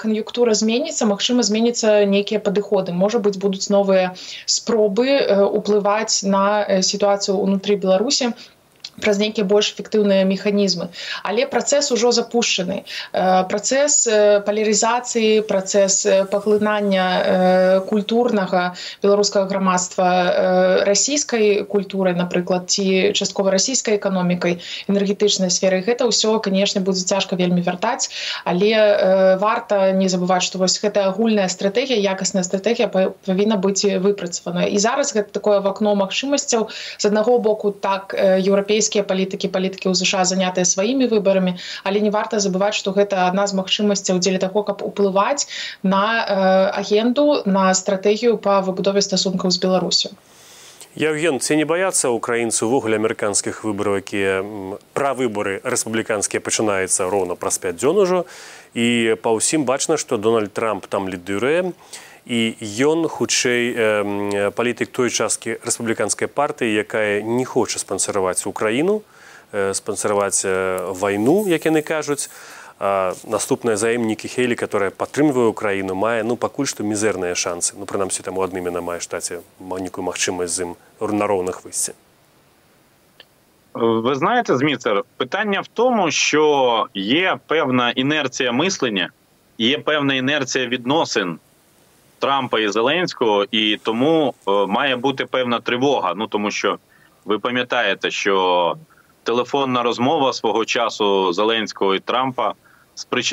кан'юнктура 0.00 0.56
зменіцца 0.56 1.06
Мачыма 1.06 1.44
зменіцца 1.44 2.08
нейкія 2.08 2.40
падыходы. 2.40 2.96
Можа 2.96 3.20
быть 3.20 3.38
будуць 3.38 3.68
новыя 3.68 4.16
спробы 4.46 5.20
уплываць 5.60 6.24
на 6.24 6.64
сітуацыю 6.80 7.36
ўнутры 7.36 7.76
беларусі 7.76 8.32
праз 9.00 9.18
нейкія 9.18 9.46
больш 9.46 9.72
эфектыўныя 9.74 10.24
механізмы 10.24 10.88
але 11.22 11.46
працэс 11.46 11.92
ужо 11.92 12.12
запущены 12.12 12.84
э, 13.12 13.44
працэс 13.48 14.06
э, 14.06 14.40
палярызацыі 14.46 15.42
працэс 15.48 16.06
э, 16.06 16.24
паглынання 16.30 17.82
культурнага 17.88 18.74
беларускага 19.02 19.46
грамадства 19.46 20.82
расійскай 20.86 21.64
культуры 21.64 22.14
напрыклад 22.14 22.70
ці 22.70 23.12
часткова 23.12 23.50
расійскай 23.50 23.96
эканомікай 23.96 24.60
энергетычнай 24.88 25.50
сферы 25.50 25.82
гэта 25.82 26.08
ўсё 26.08 26.38
канешне 26.40 26.80
будзе 26.80 27.04
цяжка 27.06 27.36
вельмі 27.36 27.62
вяртаць. 27.62 28.10
Але 28.44 29.36
варта 29.40 29.92
не 29.92 30.08
забываць 30.08 30.44
што 30.46 30.58
вось 30.58 30.78
гэта 30.82 31.06
агульная 31.10 31.48
стратэгія 31.48 31.98
якасная 32.12 32.42
стратэгія 32.42 32.88
павінна 32.88 33.56
быць 33.56 33.84
выпрацавана. 33.84 34.66
І 34.66 34.78
зараз 34.78 35.14
гэта 35.14 35.32
такое 35.32 35.60
в 35.60 35.66
акно 35.68 35.94
магчымасцяў. 35.94 36.68
З 36.98 37.04
аднаго 37.06 37.38
боку 37.38 37.70
так 37.70 38.14
еўрапейскі 38.16 38.85
еўрапейскія 38.86 39.04
палітыкі 39.04 39.50
палітыкі 39.50 39.90
ў 39.90 39.94
ЗША 39.98 40.24
занятыя 40.24 40.64
сваімі 40.64 41.10
выбарамі 41.10 41.58
але 41.84 42.00
не 42.00 42.10
варта 42.10 42.38
забываць 42.38 42.78
што 42.78 42.94
гэта 42.94 43.26
адна 43.26 43.46
з 43.46 43.58
магчымасцяў 43.58 44.22
дзеля 44.22 44.38
таго 44.38 44.62
каб 44.62 44.82
уплываць 44.82 45.50
на 45.82 46.22
э, 46.22 46.70
агенду 46.70 47.42
на 47.46 47.74
стратэгію 47.74 48.38
па 48.38 48.60
выбудове 48.62 49.02
стасункаў 49.02 49.50
з 49.50 49.58
беларусю. 49.58 50.10
Яўген 50.96 51.40
ці 51.44 51.56
не 51.60 51.66
баяцца 51.68 52.08
украінцы 52.08 52.64
ўвогуле 52.64 52.96
амерыканскіх 52.96 53.64
выбараў 53.68 54.00
якія 54.00 54.40
пра 54.96 55.12
выбары 55.12 55.60
рэспубліканскія 55.60 56.40
пачынаюцца 56.40 57.10
роўна 57.10 57.36
праз 57.36 57.58
5 57.60 57.76
дзён 57.76 57.96
ужо? 58.00 58.24
І 58.72 59.16
па 59.20 59.36
ўсім 59.36 59.68
бачна 59.68 60.00
што 60.00 60.16
дональд 60.16 60.56
трамп 60.56 60.88
там 60.88 61.08
лідырэ 61.12 61.60
і 61.60 61.72
ён 62.25 63.07
хутчэй 63.07 63.73
э, 63.73 64.51
палітык 64.51 64.91
той 64.93 65.09
часткі 65.09 65.57
рэспубліканскай 65.65 66.27
партыі 66.27 66.69
якая 66.69 67.21
не 67.21 67.45
хоча 67.45 67.79
спансараваць 67.79 68.45
украіну 68.45 69.01
э, 69.51 69.73
спансараваць 69.73 70.45
э, 70.45 70.93
вайну 70.93 71.47
як 71.47 71.65
яны 71.65 71.81
кажуць 71.81 72.29
наступная 73.29 73.77
заемнікі 73.77 74.25
хейлі 74.25 74.55
которая 74.57 74.89
падтрымлівае 74.89 75.53
украіну 75.53 75.93
мае 75.93 76.23
ну 76.23 76.35
пакуль 76.35 76.65
што 76.65 76.81
мізэрныя 76.81 77.37
шансы 77.37 77.77
ну 77.77 77.85
прынамсі 77.85 78.25
там 78.25 78.37
у 78.37 78.41
адным 78.41 78.65
яна 78.65 78.81
мае 78.81 78.99
штаце 79.01 79.41
маніку 79.59 80.01
магчымасць 80.01 80.57
з 80.57 80.65
ім 80.65 80.73
на 81.01 81.25
роўных 81.29 81.61
выйсці 81.61 81.93
ви 83.73 84.15
знаєте 84.15 84.57
зміцер 84.57 85.03
питання 85.17 85.61
в 85.61 85.67
тому 85.67 86.11
що 86.11 86.87
є 86.93 87.37
певна 87.47 87.91
інерція 87.91 88.51
мислення 88.51 89.09
є 89.57 89.77
певна 89.77 90.13
інерція 90.13 90.65
відносин 90.65 91.39
Трампа 92.18 92.60
і 92.60 92.68
Зеленського, 92.68 93.44
і 93.50 93.76
тому 93.76 94.34
е, 94.48 94.50
має 94.66 94.96
бути 94.96 95.26
певна 95.26 95.60
тривога. 95.60 96.14
Ну 96.16 96.26
тому 96.26 96.50
що 96.50 96.78
ви 97.24 97.38
пам'ятаєте, 97.38 98.10
що 98.10 98.76
телефонна 99.22 99.82
розмова 99.82 100.32
свого 100.32 100.64
часу 100.64 101.32
Зеленського 101.32 101.94
і 101.94 102.00
Трампа 102.00 102.54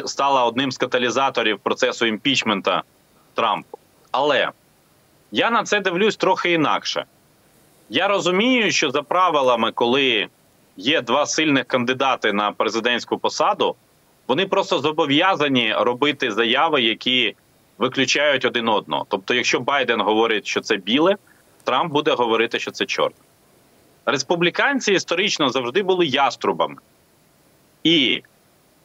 стала 0.06 0.46
одним 0.46 0.72
з 0.72 0.78
каталізаторів 0.78 1.60
процесу 1.60 2.06
імпічмента 2.06 2.84
Трампу. 3.34 3.78
Але 4.12 4.50
я 5.32 5.52
на 5.52 5.64
це 5.64 5.80
дивлюсь 5.80 6.16
трохи 6.16 6.52
інакше. 6.52 7.06
Я 7.90 8.08
розумію, 8.08 8.72
що 8.72 8.92
за 8.92 9.02
правилами, 9.02 9.72
коли 9.72 10.28
є 10.78 11.02
два 11.02 11.26
сильних 11.26 11.66
кандидати 11.66 12.34
на 12.34 12.52
президентську 12.52 13.18
посаду, 13.18 13.76
вони 14.28 14.46
просто 14.46 14.80
зобов'язані 14.80 15.74
робити 15.78 16.32
заяви, 16.32 16.82
які 16.82 17.36
виключають 17.78 18.46
один 18.46 18.70
одного. 18.70 19.06
Тобто, 19.10 19.34
якщо 19.34 19.60
Байден 19.60 20.02
говорить, 20.02 20.48
що 20.48 20.62
це 20.62 20.78
біле, 20.78 21.16
Трамп 21.64 21.94
буде 21.94 22.12
говорити, 22.12 22.60
що 22.60 22.72
це 22.72 22.86
чорне. 22.86 23.18
Республіканці 24.06 24.94
історично 24.94 25.50
завжди 25.50 25.84
були 25.84 26.06
яструбами. 26.06 26.76
І, 27.84 28.24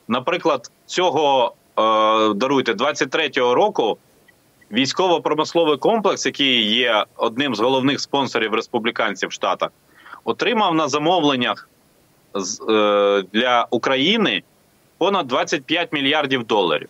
наприклад, 0.08 0.70
цього 0.86 1.54
е, 1.78 2.34
даруйте 2.34 2.72
23-го 2.72 3.54
року 3.54 3.98
військово-промисловий 4.72 5.76
комплекс, 5.76 6.26
який 6.26 6.62
є 6.62 7.04
одним 7.16 7.54
з 7.54 7.60
головних 7.60 8.00
спонсорів 8.00 8.54
республіканців 8.54 9.28
в 9.28 9.32
Штатах, 9.32 9.70
отримав 10.24 10.74
на 10.74 10.88
замовленнях 10.88 11.68
з, 12.34 12.60
е, 12.68 13.24
для 13.32 13.66
України 13.70 14.42
понад 14.98 15.26
25 15.26 15.92
мільярдів 15.92 16.44
доларів. 16.44 16.88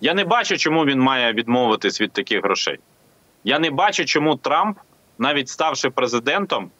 Я 0.00 0.14
не 0.14 0.24
бачу, 0.24 0.56
чому 0.56 0.84
він 0.84 1.00
має 1.00 1.32
відмовитись 1.32 2.00
від 2.00 2.12
таких 2.12 2.44
грошей. 2.44 2.78
Я 3.44 3.58
не 3.58 3.70
бачу, 3.70 4.04
чому 4.04 4.36
Трамп, 4.36 4.78
навіть 5.18 5.48
ставши 5.48 5.90
президентом, 5.90 6.70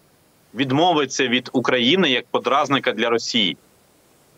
відмовиться 0.54 1.28
від 1.28 1.50
України 1.52 2.10
як 2.10 2.26
подразника 2.26 2.92
для 2.92 3.10
Росії. 3.10 3.56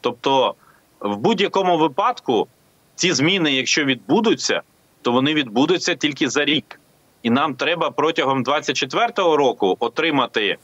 Тобто, 0.00 0.54
в 1.00 1.16
будь-якому 1.16 1.78
випадку 1.78 2.48
ці 2.94 3.12
зміни, 3.12 3.52
якщо 3.52 3.84
відбудуться, 3.84 4.62
то 5.02 5.12
вони 5.12 5.34
відбудуться 5.34 5.94
тільки 5.94 6.28
за 6.28 6.44
рік. 6.44 6.80
І 7.22 7.30
нам 7.30 7.54
треба 7.54 7.90
протягом 7.90 8.42
2024 8.42 9.36
року 9.36 9.76
отримати 9.80 10.56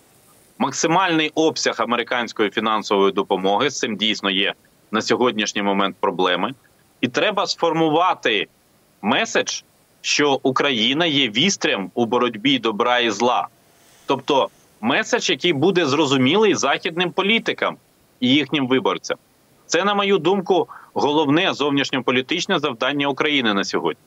максимальний 0.59 1.31
обсяг 1.35 1.77
американської 1.79 2.51
фінансової 2.51 3.13
допомоги. 3.13 3.71
З 3.71 3.79
цим 3.79 3.97
дійсно 3.97 4.31
є 4.31 4.55
на 4.91 5.03
сьогоднішній 5.03 5.63
момент 5.63 5.97
проблеми. 6.01 6.55
І 7.03 7.09
треба 7.09 7.47
сформувати 7.47 8.47
меседж, 9.03 9.63
що 10.01 10.41
Україна 10.43 11.07
є 11.07 11.29
вістрям 11.29 11.91
у 11.95 12.07
боротьбі 12.07 12.59
добра 12.59 12.99
і 12.99 13.11
зла. 13.11 13.49
Тобто 14.07 14.49
меседж, 14.81 15.31
який 15.31 15.53
буде 15.53 15.87
зрозумілий 15.87 16.55
західним 16.55 17.11
політикам 17.13 17.77
і 18.21 18.29
їхнім 18.29 18.69
виборцям. 18.69 19.17
Це, 19.67 19.85
на 19.85 19.95
мою 19.95 20.19
думку, 20.19 20.69
головне 20.95 21.55
зовнішньополітичне 21.55 22.59
завдання 22.59 23.07
України 23.07 23.55
на 23.55 23.65
сьогодні. 23.65 24.03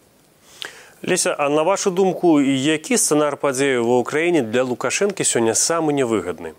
Леся, 1.04 1.36
а 1.40 1.50
на 1.50 1.62
вашу 1.62 1.92
думку, 1.92 2.42
який 2.42 2.98
сценар 2.98 3.38
подій 3.38 3.78
в 3.78 3.90
Україні 3.90 4.42
для 4.42 4.64
Лукашенки 4.64 5.24
сьогодні 5.24 5.56
саме 5.56 5.94
невигідний? 5.94 6.52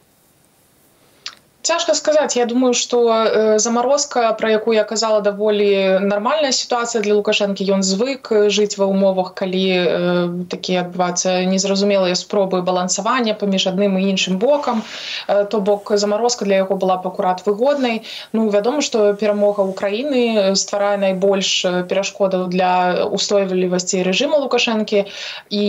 Цяжка 1.66 1.94
сказаць. 1.94 2.36
Я 2.36 2.46
думаю 2.46 2.74
что 2.74 3.10
э, 3.10 3.58
заморозка 3.58 4.32
про 4.32 4.50
якую 4.50 4.76
я 4.76 4.84
казала 4.84 5.20
даволі 5.20 5.98
нармальная 6.00 6.52
сітуацыя 6.52 7.02
для 7.02 7.14
лукашэнкі. 7.18 7.66
Ён 7.66 7.82
звык 7.82 8.30
жыць 8.54 8.78
ва 8.78 8.86
умовах 8.86 9.34
калі 9.34 9.66
э, 9.74 10.46
такія 10.46 10.86
адбывацца 10.86 11.42
незразумелыя 11.50 12.14
спробы 12.14 12.62
балансавання 12.62 13.34
паміж 13.34 13.66
адным 13.66 13.98
і 13.98 14.06
іншым 14.14 14.38
бокам. 14.38 14.82
Э, 15.26 15.44
то 15.44 15.60
бок 15.60 15.90
заморозка 15.98 16.44
для 16.44 16.62
яго 16.62 16.78
была 16.78 17.02
пакурат 17.02 17.42
выгоднай. 17.46 18.06
Ну 18.32 18.48
вядома 18.48 18.80
что 18.80 19.12
перамога 19.14 19.66
Украіны 19.66 20.54
стварае 20.54 20.96
найбольш 21.02 21.66
перашкодаў 21.90 22.46
для 22.46 23.10
устойлівасці 23.10 24.06
рэжыма 24.06 24.38
лукашэнкі. 24.38 25.10
І 25.50 25.64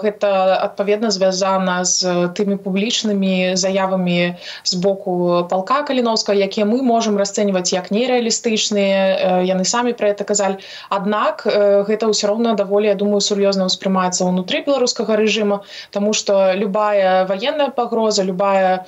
гэта 0.00 0.64
адпаведна 0.64 1.10
звязана 1.10 1.84
з 1.84 2.32
тымі 2.32 2.56
публічнымі 2.56 3.52
заявамі 3.56 4.40
з 4.64 4.74
боку 4.80 5.25
палка 5.50 5.82
каліновска 5.82 6.34
якія 6.34 6.66
мы 6.66 6.82
можемм 6.82 7.16
расцэньваць 7.20 7.72
як 7.72 7.90
нереалістычныя 7.94 9.44
яны 9.46 9.64
самі 9.64 9.92
про 9.92 10.10
это 10.10 10.24
казалі. 10.24 10.58
Аднак 10.90 11.46
гэта 11.46 12.10
ўсё 12.10 12.26
роўна 12.32 12.54
даволі 12.58 12.90
я 12.90 12.96
думаю 12.98 13.20
сур'ёзна 13.20 13.70
ўспрымаецца 13.70 14.26
ўнутры 14.26 14.64
беларускага 14.66 15.16
рэжыма 15.16 15.62
тому 15.90 16.12
что 16.12 16.52
любая 16.54 17.26
военная 17.30 17.70
пагроза 17.70 18.22
любая 18.26 18.86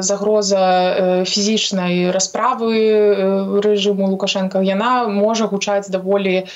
загроза 0.00 1.24
фізічнай 1.26 2.10
расправы 2.10 3.60
рэжыму 3.60 4.08
лукашенко 4.08 4.64
яна 4.64 5.08
можа 5.08 5.46
гучаць 5.46 5.90
даволі 5.92 6.48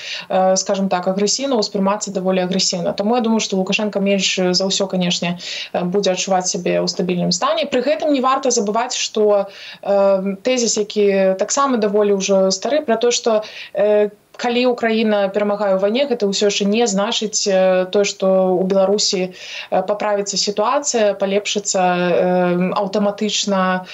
скажем 0.55 0.89
так 0.89 1.07
агрэсіўна 1.07 1.61
ўспрымацца 1.61 2.11
даволі 2.11 2.41
агрэсіўна. 2.41 2.93
Тому 2.93 3.15
я 3.15 3.21
думаю 3.21 3.39
что 3.39 3.57
лукашенко 3.57 3.99
менш 3.99 4.39
за 4.57 4.65
ўсё 4.65 4.87
канешне 4.87 5.37
будзе 5.73 6.17
адчуваць 6.17 6.49
сябе 6.49 6.81
ў 6.81 6.87
стабільным 6.87 7.31
стане. 7.31 7.65
При 7.69 7.81
гэтым 7.85 8.13
не 8.13 8.21
варта 8.21 8.49
забываць 8.51 8.80
сказаць 8.81 8.95
что 8.95 9.47
э, 9.83 10.35
тезіс 10.43 10.77
які 10.77 11.35
таксама 11.37 11.77
даволі 11.77 12.17
ўжо 12.17 12.51
стары 12.51 12.81
про 12.81 12.97
то 12.97 13.11
что 13.11 13.43
э, 13.73 14.09
калі 14.37 14.65
Украіна 14.73 15.29
перамагае 15.29 15.77
ў 15.77 15.79
вайне 15.83 16.07
гэта 16.09 16.25
ўсё 16.25 16.49
яшчэ 16.49 16.65
не 16.65 16.87
значыць 16.89 17.45
тое 17.93 18.05
што 18.09 18.57
у 18.57 18.63
беларусі 18.65 19.37
паправіцца 19.69 20.37
сітуацыя 20.37 21.13
палепшыцца 21.13 22.73
аўтаматычна 22.73 23.85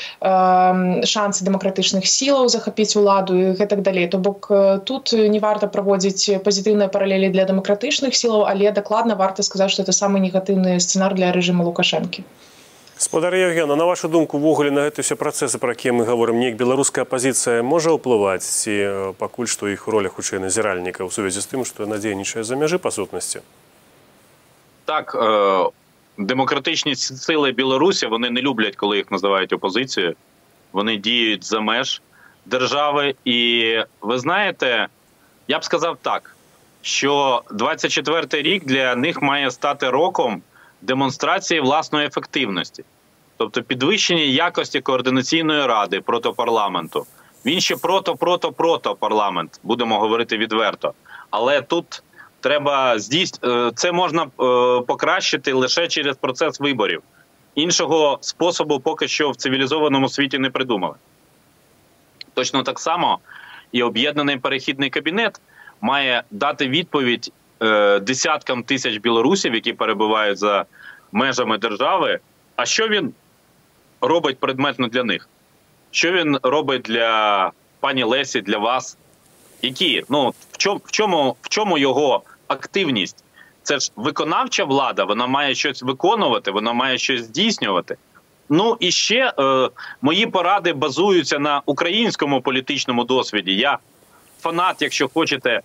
шансы 1.03 1.43
дэмакратычных 1.43 2.07
сілаў 2.07 2.47
захапіць 2.47 2.95
уладу 2.95 3.35
і 3.35 3.59
гэтак 3.59 3.83
далей 3.83 4.07
то 4.07 4.23
бок 4.23 4.47
тут 4.87 5.11
не 5.11 5.39
варта 5.43 5.67
праводзіць 5.67 6.39
пазітыўныя 6.47 6.87
паралелі 6.87 7.33
для 7.35 7.43
дэмакратычных 7.43 8.15
сілаў 8.15 8.47
але 8.47 8.71
дакладна 8.71 9.19
варта 9.19 9.43
сказаць 9.43 9.73
што 9.75 9.83
это 9.83 9.91
самы 9.91 10.23
негатыўны 10.23 10.79
сцэнар 10.79 11.17
для 11.17 11.35
рэжыма 11.35 11.67
лукашэнкі 11.67 12.23
спадар 12.96 13.34
Евгена 13.34 13.76
на 13.76 13.84
вашу 13.84 14.08
думку 14.08 14.36
увогуле 14.38 14.70
на 14.70 14.86
гэты 14.86 15.02
все 15.02 15.16
працэсы 15.16 15.58
пра 15.58 15.74
якія 15.74 15.92
мы 15.92 16.04
гаворым 16.06 16.38
неяк 16.38 16.56
беларуская 16.56 17.04
пазіцыя 17.04 17.62
можа 17.62 17.90
ўплываць 17.90 18.46
ці 18.46 19.14
пакуль 19.18 19.50
што 19.50 19.68
іх 19.68 19.88
роля 19.88 20.08
хутчэй 20.08 20.38
назіральніка 20.38 21.02
ў 21.02 21.10
сувязі 21.10 21.42
з 21.42 21.48
тым 21.50 21.66
што 21.66 21.86
надзейнічае 21.90 22.44
за 22.46 22.54
мяжы 22.54 22.78
па 22.78 22.94
сутнасці 22.94 23.42
так 24.84 25.16
е- 25.18 25.70
демократичні 26.18 26.94
сили 26.96 27.52
білорусі 27.52 28.06
вони 28.06 28.30
не 28.30 28.40
люблять 28.40 28.76
коли 28.76 28.96
їх 28.96 29.10
називають 29.10 29.52
опозицією 29.52 30.14
вони 30.72 30.96
діють 30.96 31.44
за 31.44 31.60
меж 31.60 32.02
держави 32.46 33.14
і 33.24 33.78
ви 34.00 34.18
знаєте 34.18 34.88
я 35.48 35.58
б 35.58 35.64
сказав 35.64 35.98
так 36.02 36.36
що 36.82 37.42
24-й 37.50 38.42
рік 38.42 38.64
для 38.64 38.96
них 38.96 39.22
має 39.22 39.50
стати 39.50 39.90
роком 39.90 40.42
демонстрації 40.81 41.59
власної 41.59 42.07
ефективності, 42.07 42.83
тобто 43.37 43.63
підвищення 43.63 44.21
якості 44.21 44.81
координаційної 44.81 45.65
ради 45.65 46.01
проти 46.01 46.29
парламенту. 46.31 47.05
Він 47.45 47.61
ще 47.61 47.75
прото-прото-прото 47.75 48.95
парламент, 48.95 49.59
будемо 49.63 49.99
говорити 49.99 50.37
відверто. 50.37 50.93
Але 51.29 51.61
тут 51.61 52.03
треба 52.39 52.99
здійснити 52.99 53.71
це 53.75 53.91
можна 53.91 54.25
покращити 54.87 55.53
лише 55.53 55.87
через 55.87 56.17
процес 56.17 56.59
виборів. 56.59 57.01
Іншого 57.55 58.17
способу 58.21 58.79
поки 58.79 59.07
що 59.07 59.31
в 59.31 59.35
цивілізованому 59.35 60.09
світі 60.09 60.37
не 60.37 60.49
придумали. 60.49 60.95
Точно 62.33 62.63
так 62.63 62.79
само 62.79 63.19
і 63.71 63.83
об'єднаний 63.83 64.37
перехідний 64.37 64.89
кабінет 64.89 65.41
має 65.81 66.23
дати 66.31 66.69
відповідь 66.69 67.31
е, 67.61 67.99
десяткам 67.99 68.63
тисяч 68.63 68.97
білорусів, 68.97 69.55
які 69.55 69.73
перебувають 69.73 70.37
за 70.37 70.65
межами 71.11 71.57
держави. 71.57 72.19
А 72.55 72.65
що 72.65 72.87
він 72.87 73.13
робить 74.01 74.39
предметно 74.39 74.87
для 74.87 75.03
них? 75.03 75.29
Що 75.91 76.11
він 76.11 76.39
робить 76.43 76.81
для 76.81 77.51
пані 77.79 78.03
Лесі, 78.03 78.41
для 78.41 78.57
вас? 78.57 78.97
Які 79.61 80.03
ну 80.09 80.33
в 80.51 80.57
чому 80.57 80.81
в 80.85 80.91
чому 80.91 81.35
в 81.41 81.49
чому 81.49 81.77
його 81.77 82.23
активність? 82.47 83.23
Це 83.63 83.79
ж 83.79 83.91
виконавча 83.95 84.63
влада, 84.63 85.03
вона 85.03 85.27
має 85.27 85.55
щось 85.55 85.83
виконувати, 85.83 86.51
вона 86.51 86.73
має 86.73 86.97
щось 86.97 87.21
здійснювати. 87.21 87.97
Ну 88.49 88.77
і 88.79 88.91
ще 88.91 89.33
е, 89.39 89.69
мої 90.01 90.25
поради 90.25 90.73
базуються 90.73 91.39
на 91.39 91.61
українському 91.65 92.41
політичному 92.41 93.03
досвіді. 93.03 93.55
Я 93.55 93.77
фанат, 94.41 94.81
якщо 94.81 95.07
хочете, 95.07 95.61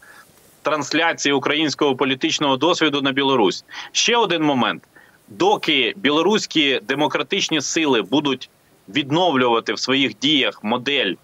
трансляції 0.62 1.32
українського 1.32 1.96
політичного 1.96 2.56
досвіду 2.56 3.02
на 3.02 3.12
Білорусь. 3.12 3.64
Ще 3.92 4.16
один 4.16 4.42
момент: 4.42 4.82
доки 5.28 5.94
білоруські 5.96 6.80
демократичні 6.82 7.60
сили 7.60 8.02
будуть 8.02 8.50
відновлювати 8.88 9.72
в 9.72 9.78
своїх 9.78 10.18
діях 10.18 10.64
модель 10.64 11.14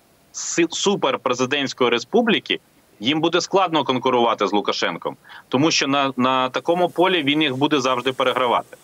суперпрезидентської 0.71 1.91
республіки. 1.91 2.61
Їм 3.01 3.21
буде 3.21 3.41
складно 3.41 3.85
конкурувати 3.85 4.47
з 4.47 4.53
Лукашенком, 4.53 5.17
тому 5.49 5.71
що 5.71 5.87
на 5.87 6.13
на 6.17 6.49
такому 6.49 6.89
полі 6.89 7.23
він 7.23 7.43
їх 7.43 7.57
буде 7.57 7.81
завжди 7.81 8.13
перегравати. 8.13 8.77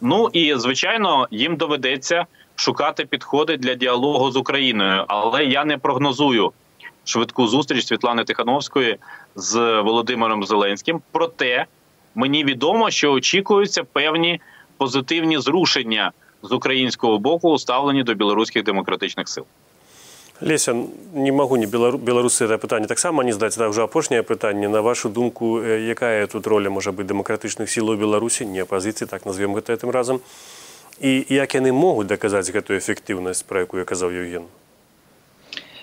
Ну 0.00 0.28
і 0.32 0.54
звичайно, 0.54 1.28
їм 1.30 1.56
доведеться 1.56 2.26
шукати 2.56 3.04
підходи 3.04 3.56
для 3.56 3.74
діалогу 3.74 4.30
з 4.30 4.36
Україною, 4.36 5.04
але 5.08 5.44
я 5.44 5.64
не 5.64 5.78
прогнозую 5.78 6.52
швидку 7.09 7.47
зустріч 7.47 7.85
Світлани 7.85 8.23
Тихановської 8.23 8.97
з 9.35 9.81
Володимиром 9.81 10.43
Зеленським. 10.43 11.01
Проте 11.11 11.65
мені 12.15 12.43
відомо, 12.43 12.91
що 12.91 13.11
очікуються 13.11 13.83
певні 13.83 14.41
позитивні 14.77 15.39
зрушення 15.39 16.11
з 16.43 16.51
українського 16.51 17.19
боку, 17.19 17.49
уставлені 17.49 18.03
до 18.03 18.13
білоруських 18.13 18.63
демократичних 18.63 19.29
сил. 19.29 19.45
Леся 20.41 20.75
не 21.13 21.31
магу 21.31 21.55
не 21.55 21.65
беларусы 21.65 22.43
это 22.43 22.57
пытанне 22.57 22.87
таксама 22.87 23.23
не 23.23 23.31
здаць 23.31 23.57
уже 23.57 23.83
апошняе 23.83 24.21
пытанне 24.21 24.67
на 24.67 24.81
вашу 24.81 25.09
думку 25.09 25.63
якая 25.63 26.27
тут 26.27 26.47
роля 26.47 26.69
можа 26.69 26.91
быть 26.91 27.07
дэмакратычных 27.07 27.69
сілаў 27.69 27.95
беларусі 27.95 28.45
не 28.45 28.59
апазіцыі 28.59 29.07
так 29.07 29.25
назовем 29.25 29.55
гэта 29.55 29.79
гэтым 29.79 29.91
разам 29.91 30.19
і 30.99 31.25
як 31.29 31.55
яны 31.55 31.71
могуць 31.71 32.07
даказаць 32.07 32.51
гэтую 32.51 32.83
эфектыўнасць 32.83 33.47
пра 33.47 33.63
якую 33.63 33.85
казаў 33.85 34.11
Евген 34.11 34.43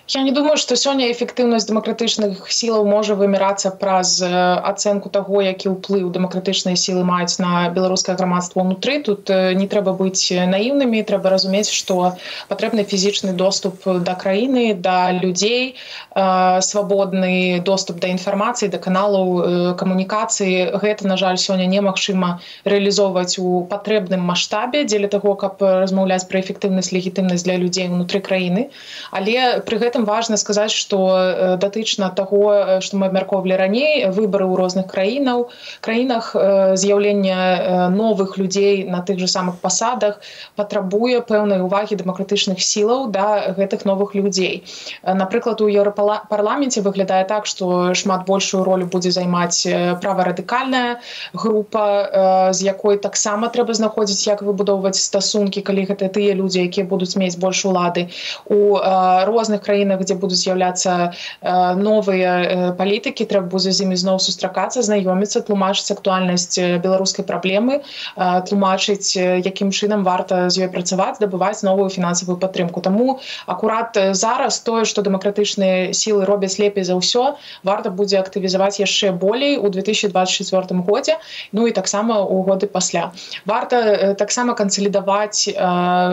Я 0.09 0.23
не 0.23 0.31
думаю 0.31 0.55
что 0.55 0.77
сёння 0.77 1.11
эфектыўнасць 1.11 1.67
дэмакратычных 1.67 2.47
сілаў 2.47 2.85
можа 2.87 3.15
вымірацца 3.19 3.75
праз 3.75 4.23
ацэнку 4.23 5.09
таго 5.11 5.41
які 5.43 5.75
ўплыў 5.75 6.07
дэмакратычныя 6.15 6.79
сілы 6.79 7.03
маюць 7.03 7.35
на 7.43 7.67
беларускае 7.75 8.15
грамадства 8.15 8.63
ўнутры. 8.63 9.03
Тут 9.03 9.27
не 9.27 9.67
трэба 9.67 9.91
быць 9.99 10.31
наіўнымі 10.31 11.03
трэба 11.03 11.27
разумець 11.27 11.67
што 11.67 12.15
патрэбны 12.47 12.87
фізічны 12.87 13.35
доступ 13.35 13.83
да 13.83 14.15
краіны 14.15 14.79
да 14.79 15.11
людзей 15.11 15.75
свабодны 16.15 17.59
доступ 17.59 17.99
да 17.99 18.07
інфармацыі 18.07 18.71
да 18.71 18.79
каналаў 18.79 19.75
камунікацыі. 19.75 20.79
Гэта 20.87 21.03
на 21.03 21.19
жаль 21.19 21.35
сёння 21.35 21.67
немагчыма 21.67 22.39
рэалізоўваць 22.63 23.43
у 23.43 23.67
патрэбным 23.67 24.23
маштабе 24.23 24.87
дзеля 24.87 25.11
таго 25.11 25.35
каб 25.35 25.59
размаўляць 25.59 26.31
пра 26.31 26.39
эфектыўнасць 26.39 26.95
легітымнасць 26.95 27.43
для 27.43 27.59
людзей 27.59 27.91
унутры 27.91 28.23
краіны. 28.23 28.71
Але 29.11 29.59
пры 29.67 29.83
гэтым 29.83 29.96
гэтым 29.97 30.05
важна 30.05 30.37
сказаць 30.37 30.71
что 30.71 31.17
э, 31.17 31.57
датычна 31.57 32.09
того 32.09 32.79
что 32.81 32.97
мы 32.97 33.07
абмяркоўвалі 33.07 33.57
раней 33.57 34.05
выборы 34.09 34.45
ў 34.45 34.55
розных 34.55 34.85
краінаў 34.87 35.49
краінах 35.81 36.35
э, 36.35 36.77
з'яўлення 36.77 37.37
э, 37.37 37.89
новых 37.89 38.37
людзей 38.37 38.85
на 38.85 39.01
тых 39.01 39.19
же 39.19 39.27
самых 39.27 39.57
пасадах 39.57 40.21
патрабуе 40.55 41.21
пэўнай 41.21 41.61
увагі 41.61 41.97
дэмакратычных 41.97 42.61
сілаў 42.61 43.09
да 43.09 43.53
гэтых 43.57 43.85
новых 43.85 44.13
людзей. 44.15 44.63
Напрыклад 45.03 45.61
у 45.61 45.67
еўрапарламенце 45.67 46.81
выглядае 46.81 47.25
так 47.25 47.45
что 47.45 47.93
шмат 47.93 48.25
большую 48.25 48.63
ролю 48.63 48.85
будзе 48.85 49.11
займаць 49.11 49.65
праварадыкальная 50.01 51.01
група 51.33 52.51
з 52.53 52.61
якой 52.61 52.97
таксама 52.97 53.49
трэба 53.49 53.73
знаходзіць 53.73 54.27
як 54.27 54.41
выбудоўваць 54.41 54.99
стасункі 54.99 55.61
калі 55.61 55.89
гэта 55.89 56.09
тыя 56.09 56.33
людзі 56.33 56.61
якія 56.61 56.85
будуць 56.85 57.15
мець 57.17 57.37
больш 57.37 57.65
улады. 57.65 58.09
У 58.45 58.77
розных 58.77 59.61
краінах 59.61 59.86
краінах 59.87 60.03
дзе 60.03 60.15
будуць 60.19 60.43
з'яўляцца 60.43 61.15
новыя 61.79 62.73
палітыкі 62.77 63.25
трэба 63.25 63.47
будзе 63.47 63.71
з 63.71 63.87
імі 63.87 63.95
зноў 63.95 64.19
сустракацца 64.19 64.83
знаёміцца 64.83 65.41
тлумачыць 65.47 65.91
актуальнасць 65.95 66.59
беларускай 66.83 67.23
праблемы 67.25 67.81
тлумачыць 68.17 69.15
якім 69.15 69.71
чынам 69.71 70.03
варта 70.03 70.49
з 70.49 70.67
ёй 70.67 70.69
працаваць 70.69 71.19
дабываць 71.23 71.63
новую 71.63 71.89
фінансавую 71.89 72.37
падтрымку 72.37 72.81
таму 72.81 73.19
акурат 73.47 73.95
зараз 74.11 74.59
тое 74.59 74.83
што 74.85 75.01
дэмакратычныя 75.01 75.93
сілы 75.93 76.25
робяць 76.27 76.59
лепей 76.59 76.83
за 76.83 76.99
ўсё 76.99 77.39
варта 77.63 77.89
будзе 77.89 78.19
актывізаваць 78.19 78.79
яшчэ 78.83 79.11
болей 79.15 79.57
у 79.57 79.69
2024 79.69 80.83
годзе 80.83 81.17
ну 81.51 81.67
і 81.67 81.71
таксама 81.71 82.19
у 82.19 82.43
годы 82.43 82.67
пасля 82.67 83.11
варта 83.45 84.13
таксама 84.19 84.53
кансалідаваць 84.53 85.47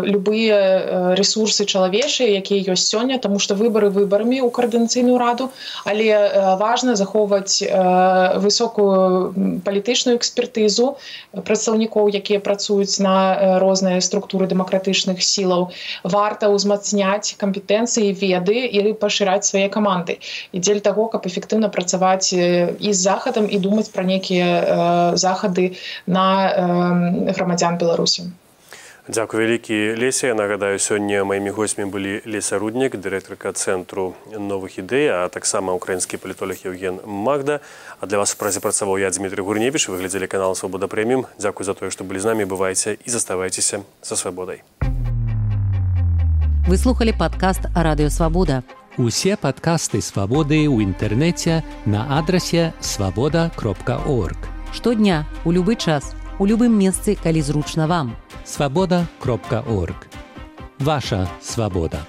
любыя 0.07 1.15
ресурсы 1.19 1.67
чалавечыя 1.67 2.39
якія 2.39 2.75
ёсць 2.75 2.87
сёння 2.87 3.19
тому 3.19 3.39
что 3.39 3.55
вы 3.55 3.64
выбары 3.65 3.91
выбарамі 3.91 4.39
ў 4.45 4.51
каардынацыйную 4.53 5.19
раду 5.19 5.51
але 5.85 6.09
важна 6.61 6.97
захоўваць 7.01 7.61
высокую 8.45 9.33
палітычную 9.65 10.17
экспертызу 10.21 10.97
прадстаўнікоў 11.33 12.13
якія 12.21 12.41
працуюць 12.45 13.01
на 13.01 13.15
розныя 13.63 14.01
структуры 14.05 14.47
дэмакратычных 14.51 15.23
сілаў. 15.23 15.71
Варта 16.05 16.51
ўзмацняць 16.53 17.35
кампетэнцыі 17.41 18.13
веды 18.13 18.67
і 18.69 18.93
пашыраць 19.05 19.49
свае 19.49 19.67
каманды. 19.69 20.19
І 20.53 20.61
дзель 20.61 20.85
таго 20.85 21.09
каб 21.13 21.27
эфектыўна 21.31 21.73
працаваць 21.75 22.33
і 22.33 22.91
з 22.93 22.99
захадам 22.99 23.51
і 23.51 23.59
думаць 23.59 23.91
пра 23.91 24.05
нейкія 24.05 25.17
захады 25.27 25.75
на 26.07 26.27
грамадзян 27.35 27.79
беларусі 27.83 28.31
Дзякуй 29.05 29.41
вялікі 29.41 30.01
лесе. 30.01 30.33
Нагадаю 30.33 30.81
сёння 30.81 31.29
маімі 31.29 31.53
госьмі 31.53 31.85
былі 31.93 32.25
леса 32.25 32.57
руднік 32.57 32.97
дырэктарка 32.97 33.53
цэнтру 33.53 34.17
новых 34.33 34.81
ідэй 34.81 35.13
а 35.13 35.29
таксама 35.29 35.77
украінскі 35.77 36.17
палітолог 36.17 36.57
Евген 36.65 37.05
Магда. 37.05 37.61
А 38.01 38.09
для 38.09 38.17
вас 38.17 38.33
празе 38.33 38.65
працаваў 38.65 38.97
я 38.97 39.13
Дмітрий 39.13 39.45
гурневіч. 39.45 39.93
Выглядзелі 39.93 40.25
канал 40.25 40.57
свабода 40.57 40.89
прэміум 40.89 41.29
Дзякуй 41.37 41.69
за 41.69 41.77
тое 41.77 41.93
што 41.93 42.01
былі 42.09 42.25
з 42.25 42.33
намі. 42.33 42.49
Бывайце 42.49 42.97
і 42.97 43.11
заставайцеся 43.13 43.85
са 44.01 44.17
свабодай. 44.17 44.65
Вы 46.65 46.81
слухали 46.81 47.13
падкаст 47.13 47.69
радыёвабода 47.77 48.65
усе 48.97 49.37
падкасты 49.37 50.01
свабоды 50.01 50.65
ў 50.65 50.81
інтэрнэце 50.81 51.61
на 51.85 52.09
адрасе 52.17 52.73
свабода 52.81 53.53
кропка 53.53 54.01
орг. 54.09 54.41
Штодня 54.73 55.29
у 55.45 55.53
любы 55.53 55.77
час 55.77 56.17
у 56.39 56.47
любым 56.47 56.75
месцы 56.79 57.17
калі 57.21 57.43
зручна 57.43 57.87
вам. 57.87 58.17
Свабода 58.45 59.07
кропка 59.21 59.63
орг. 59.67 60.09
Ваша 60.79 61.29
свабода 61.41 62.03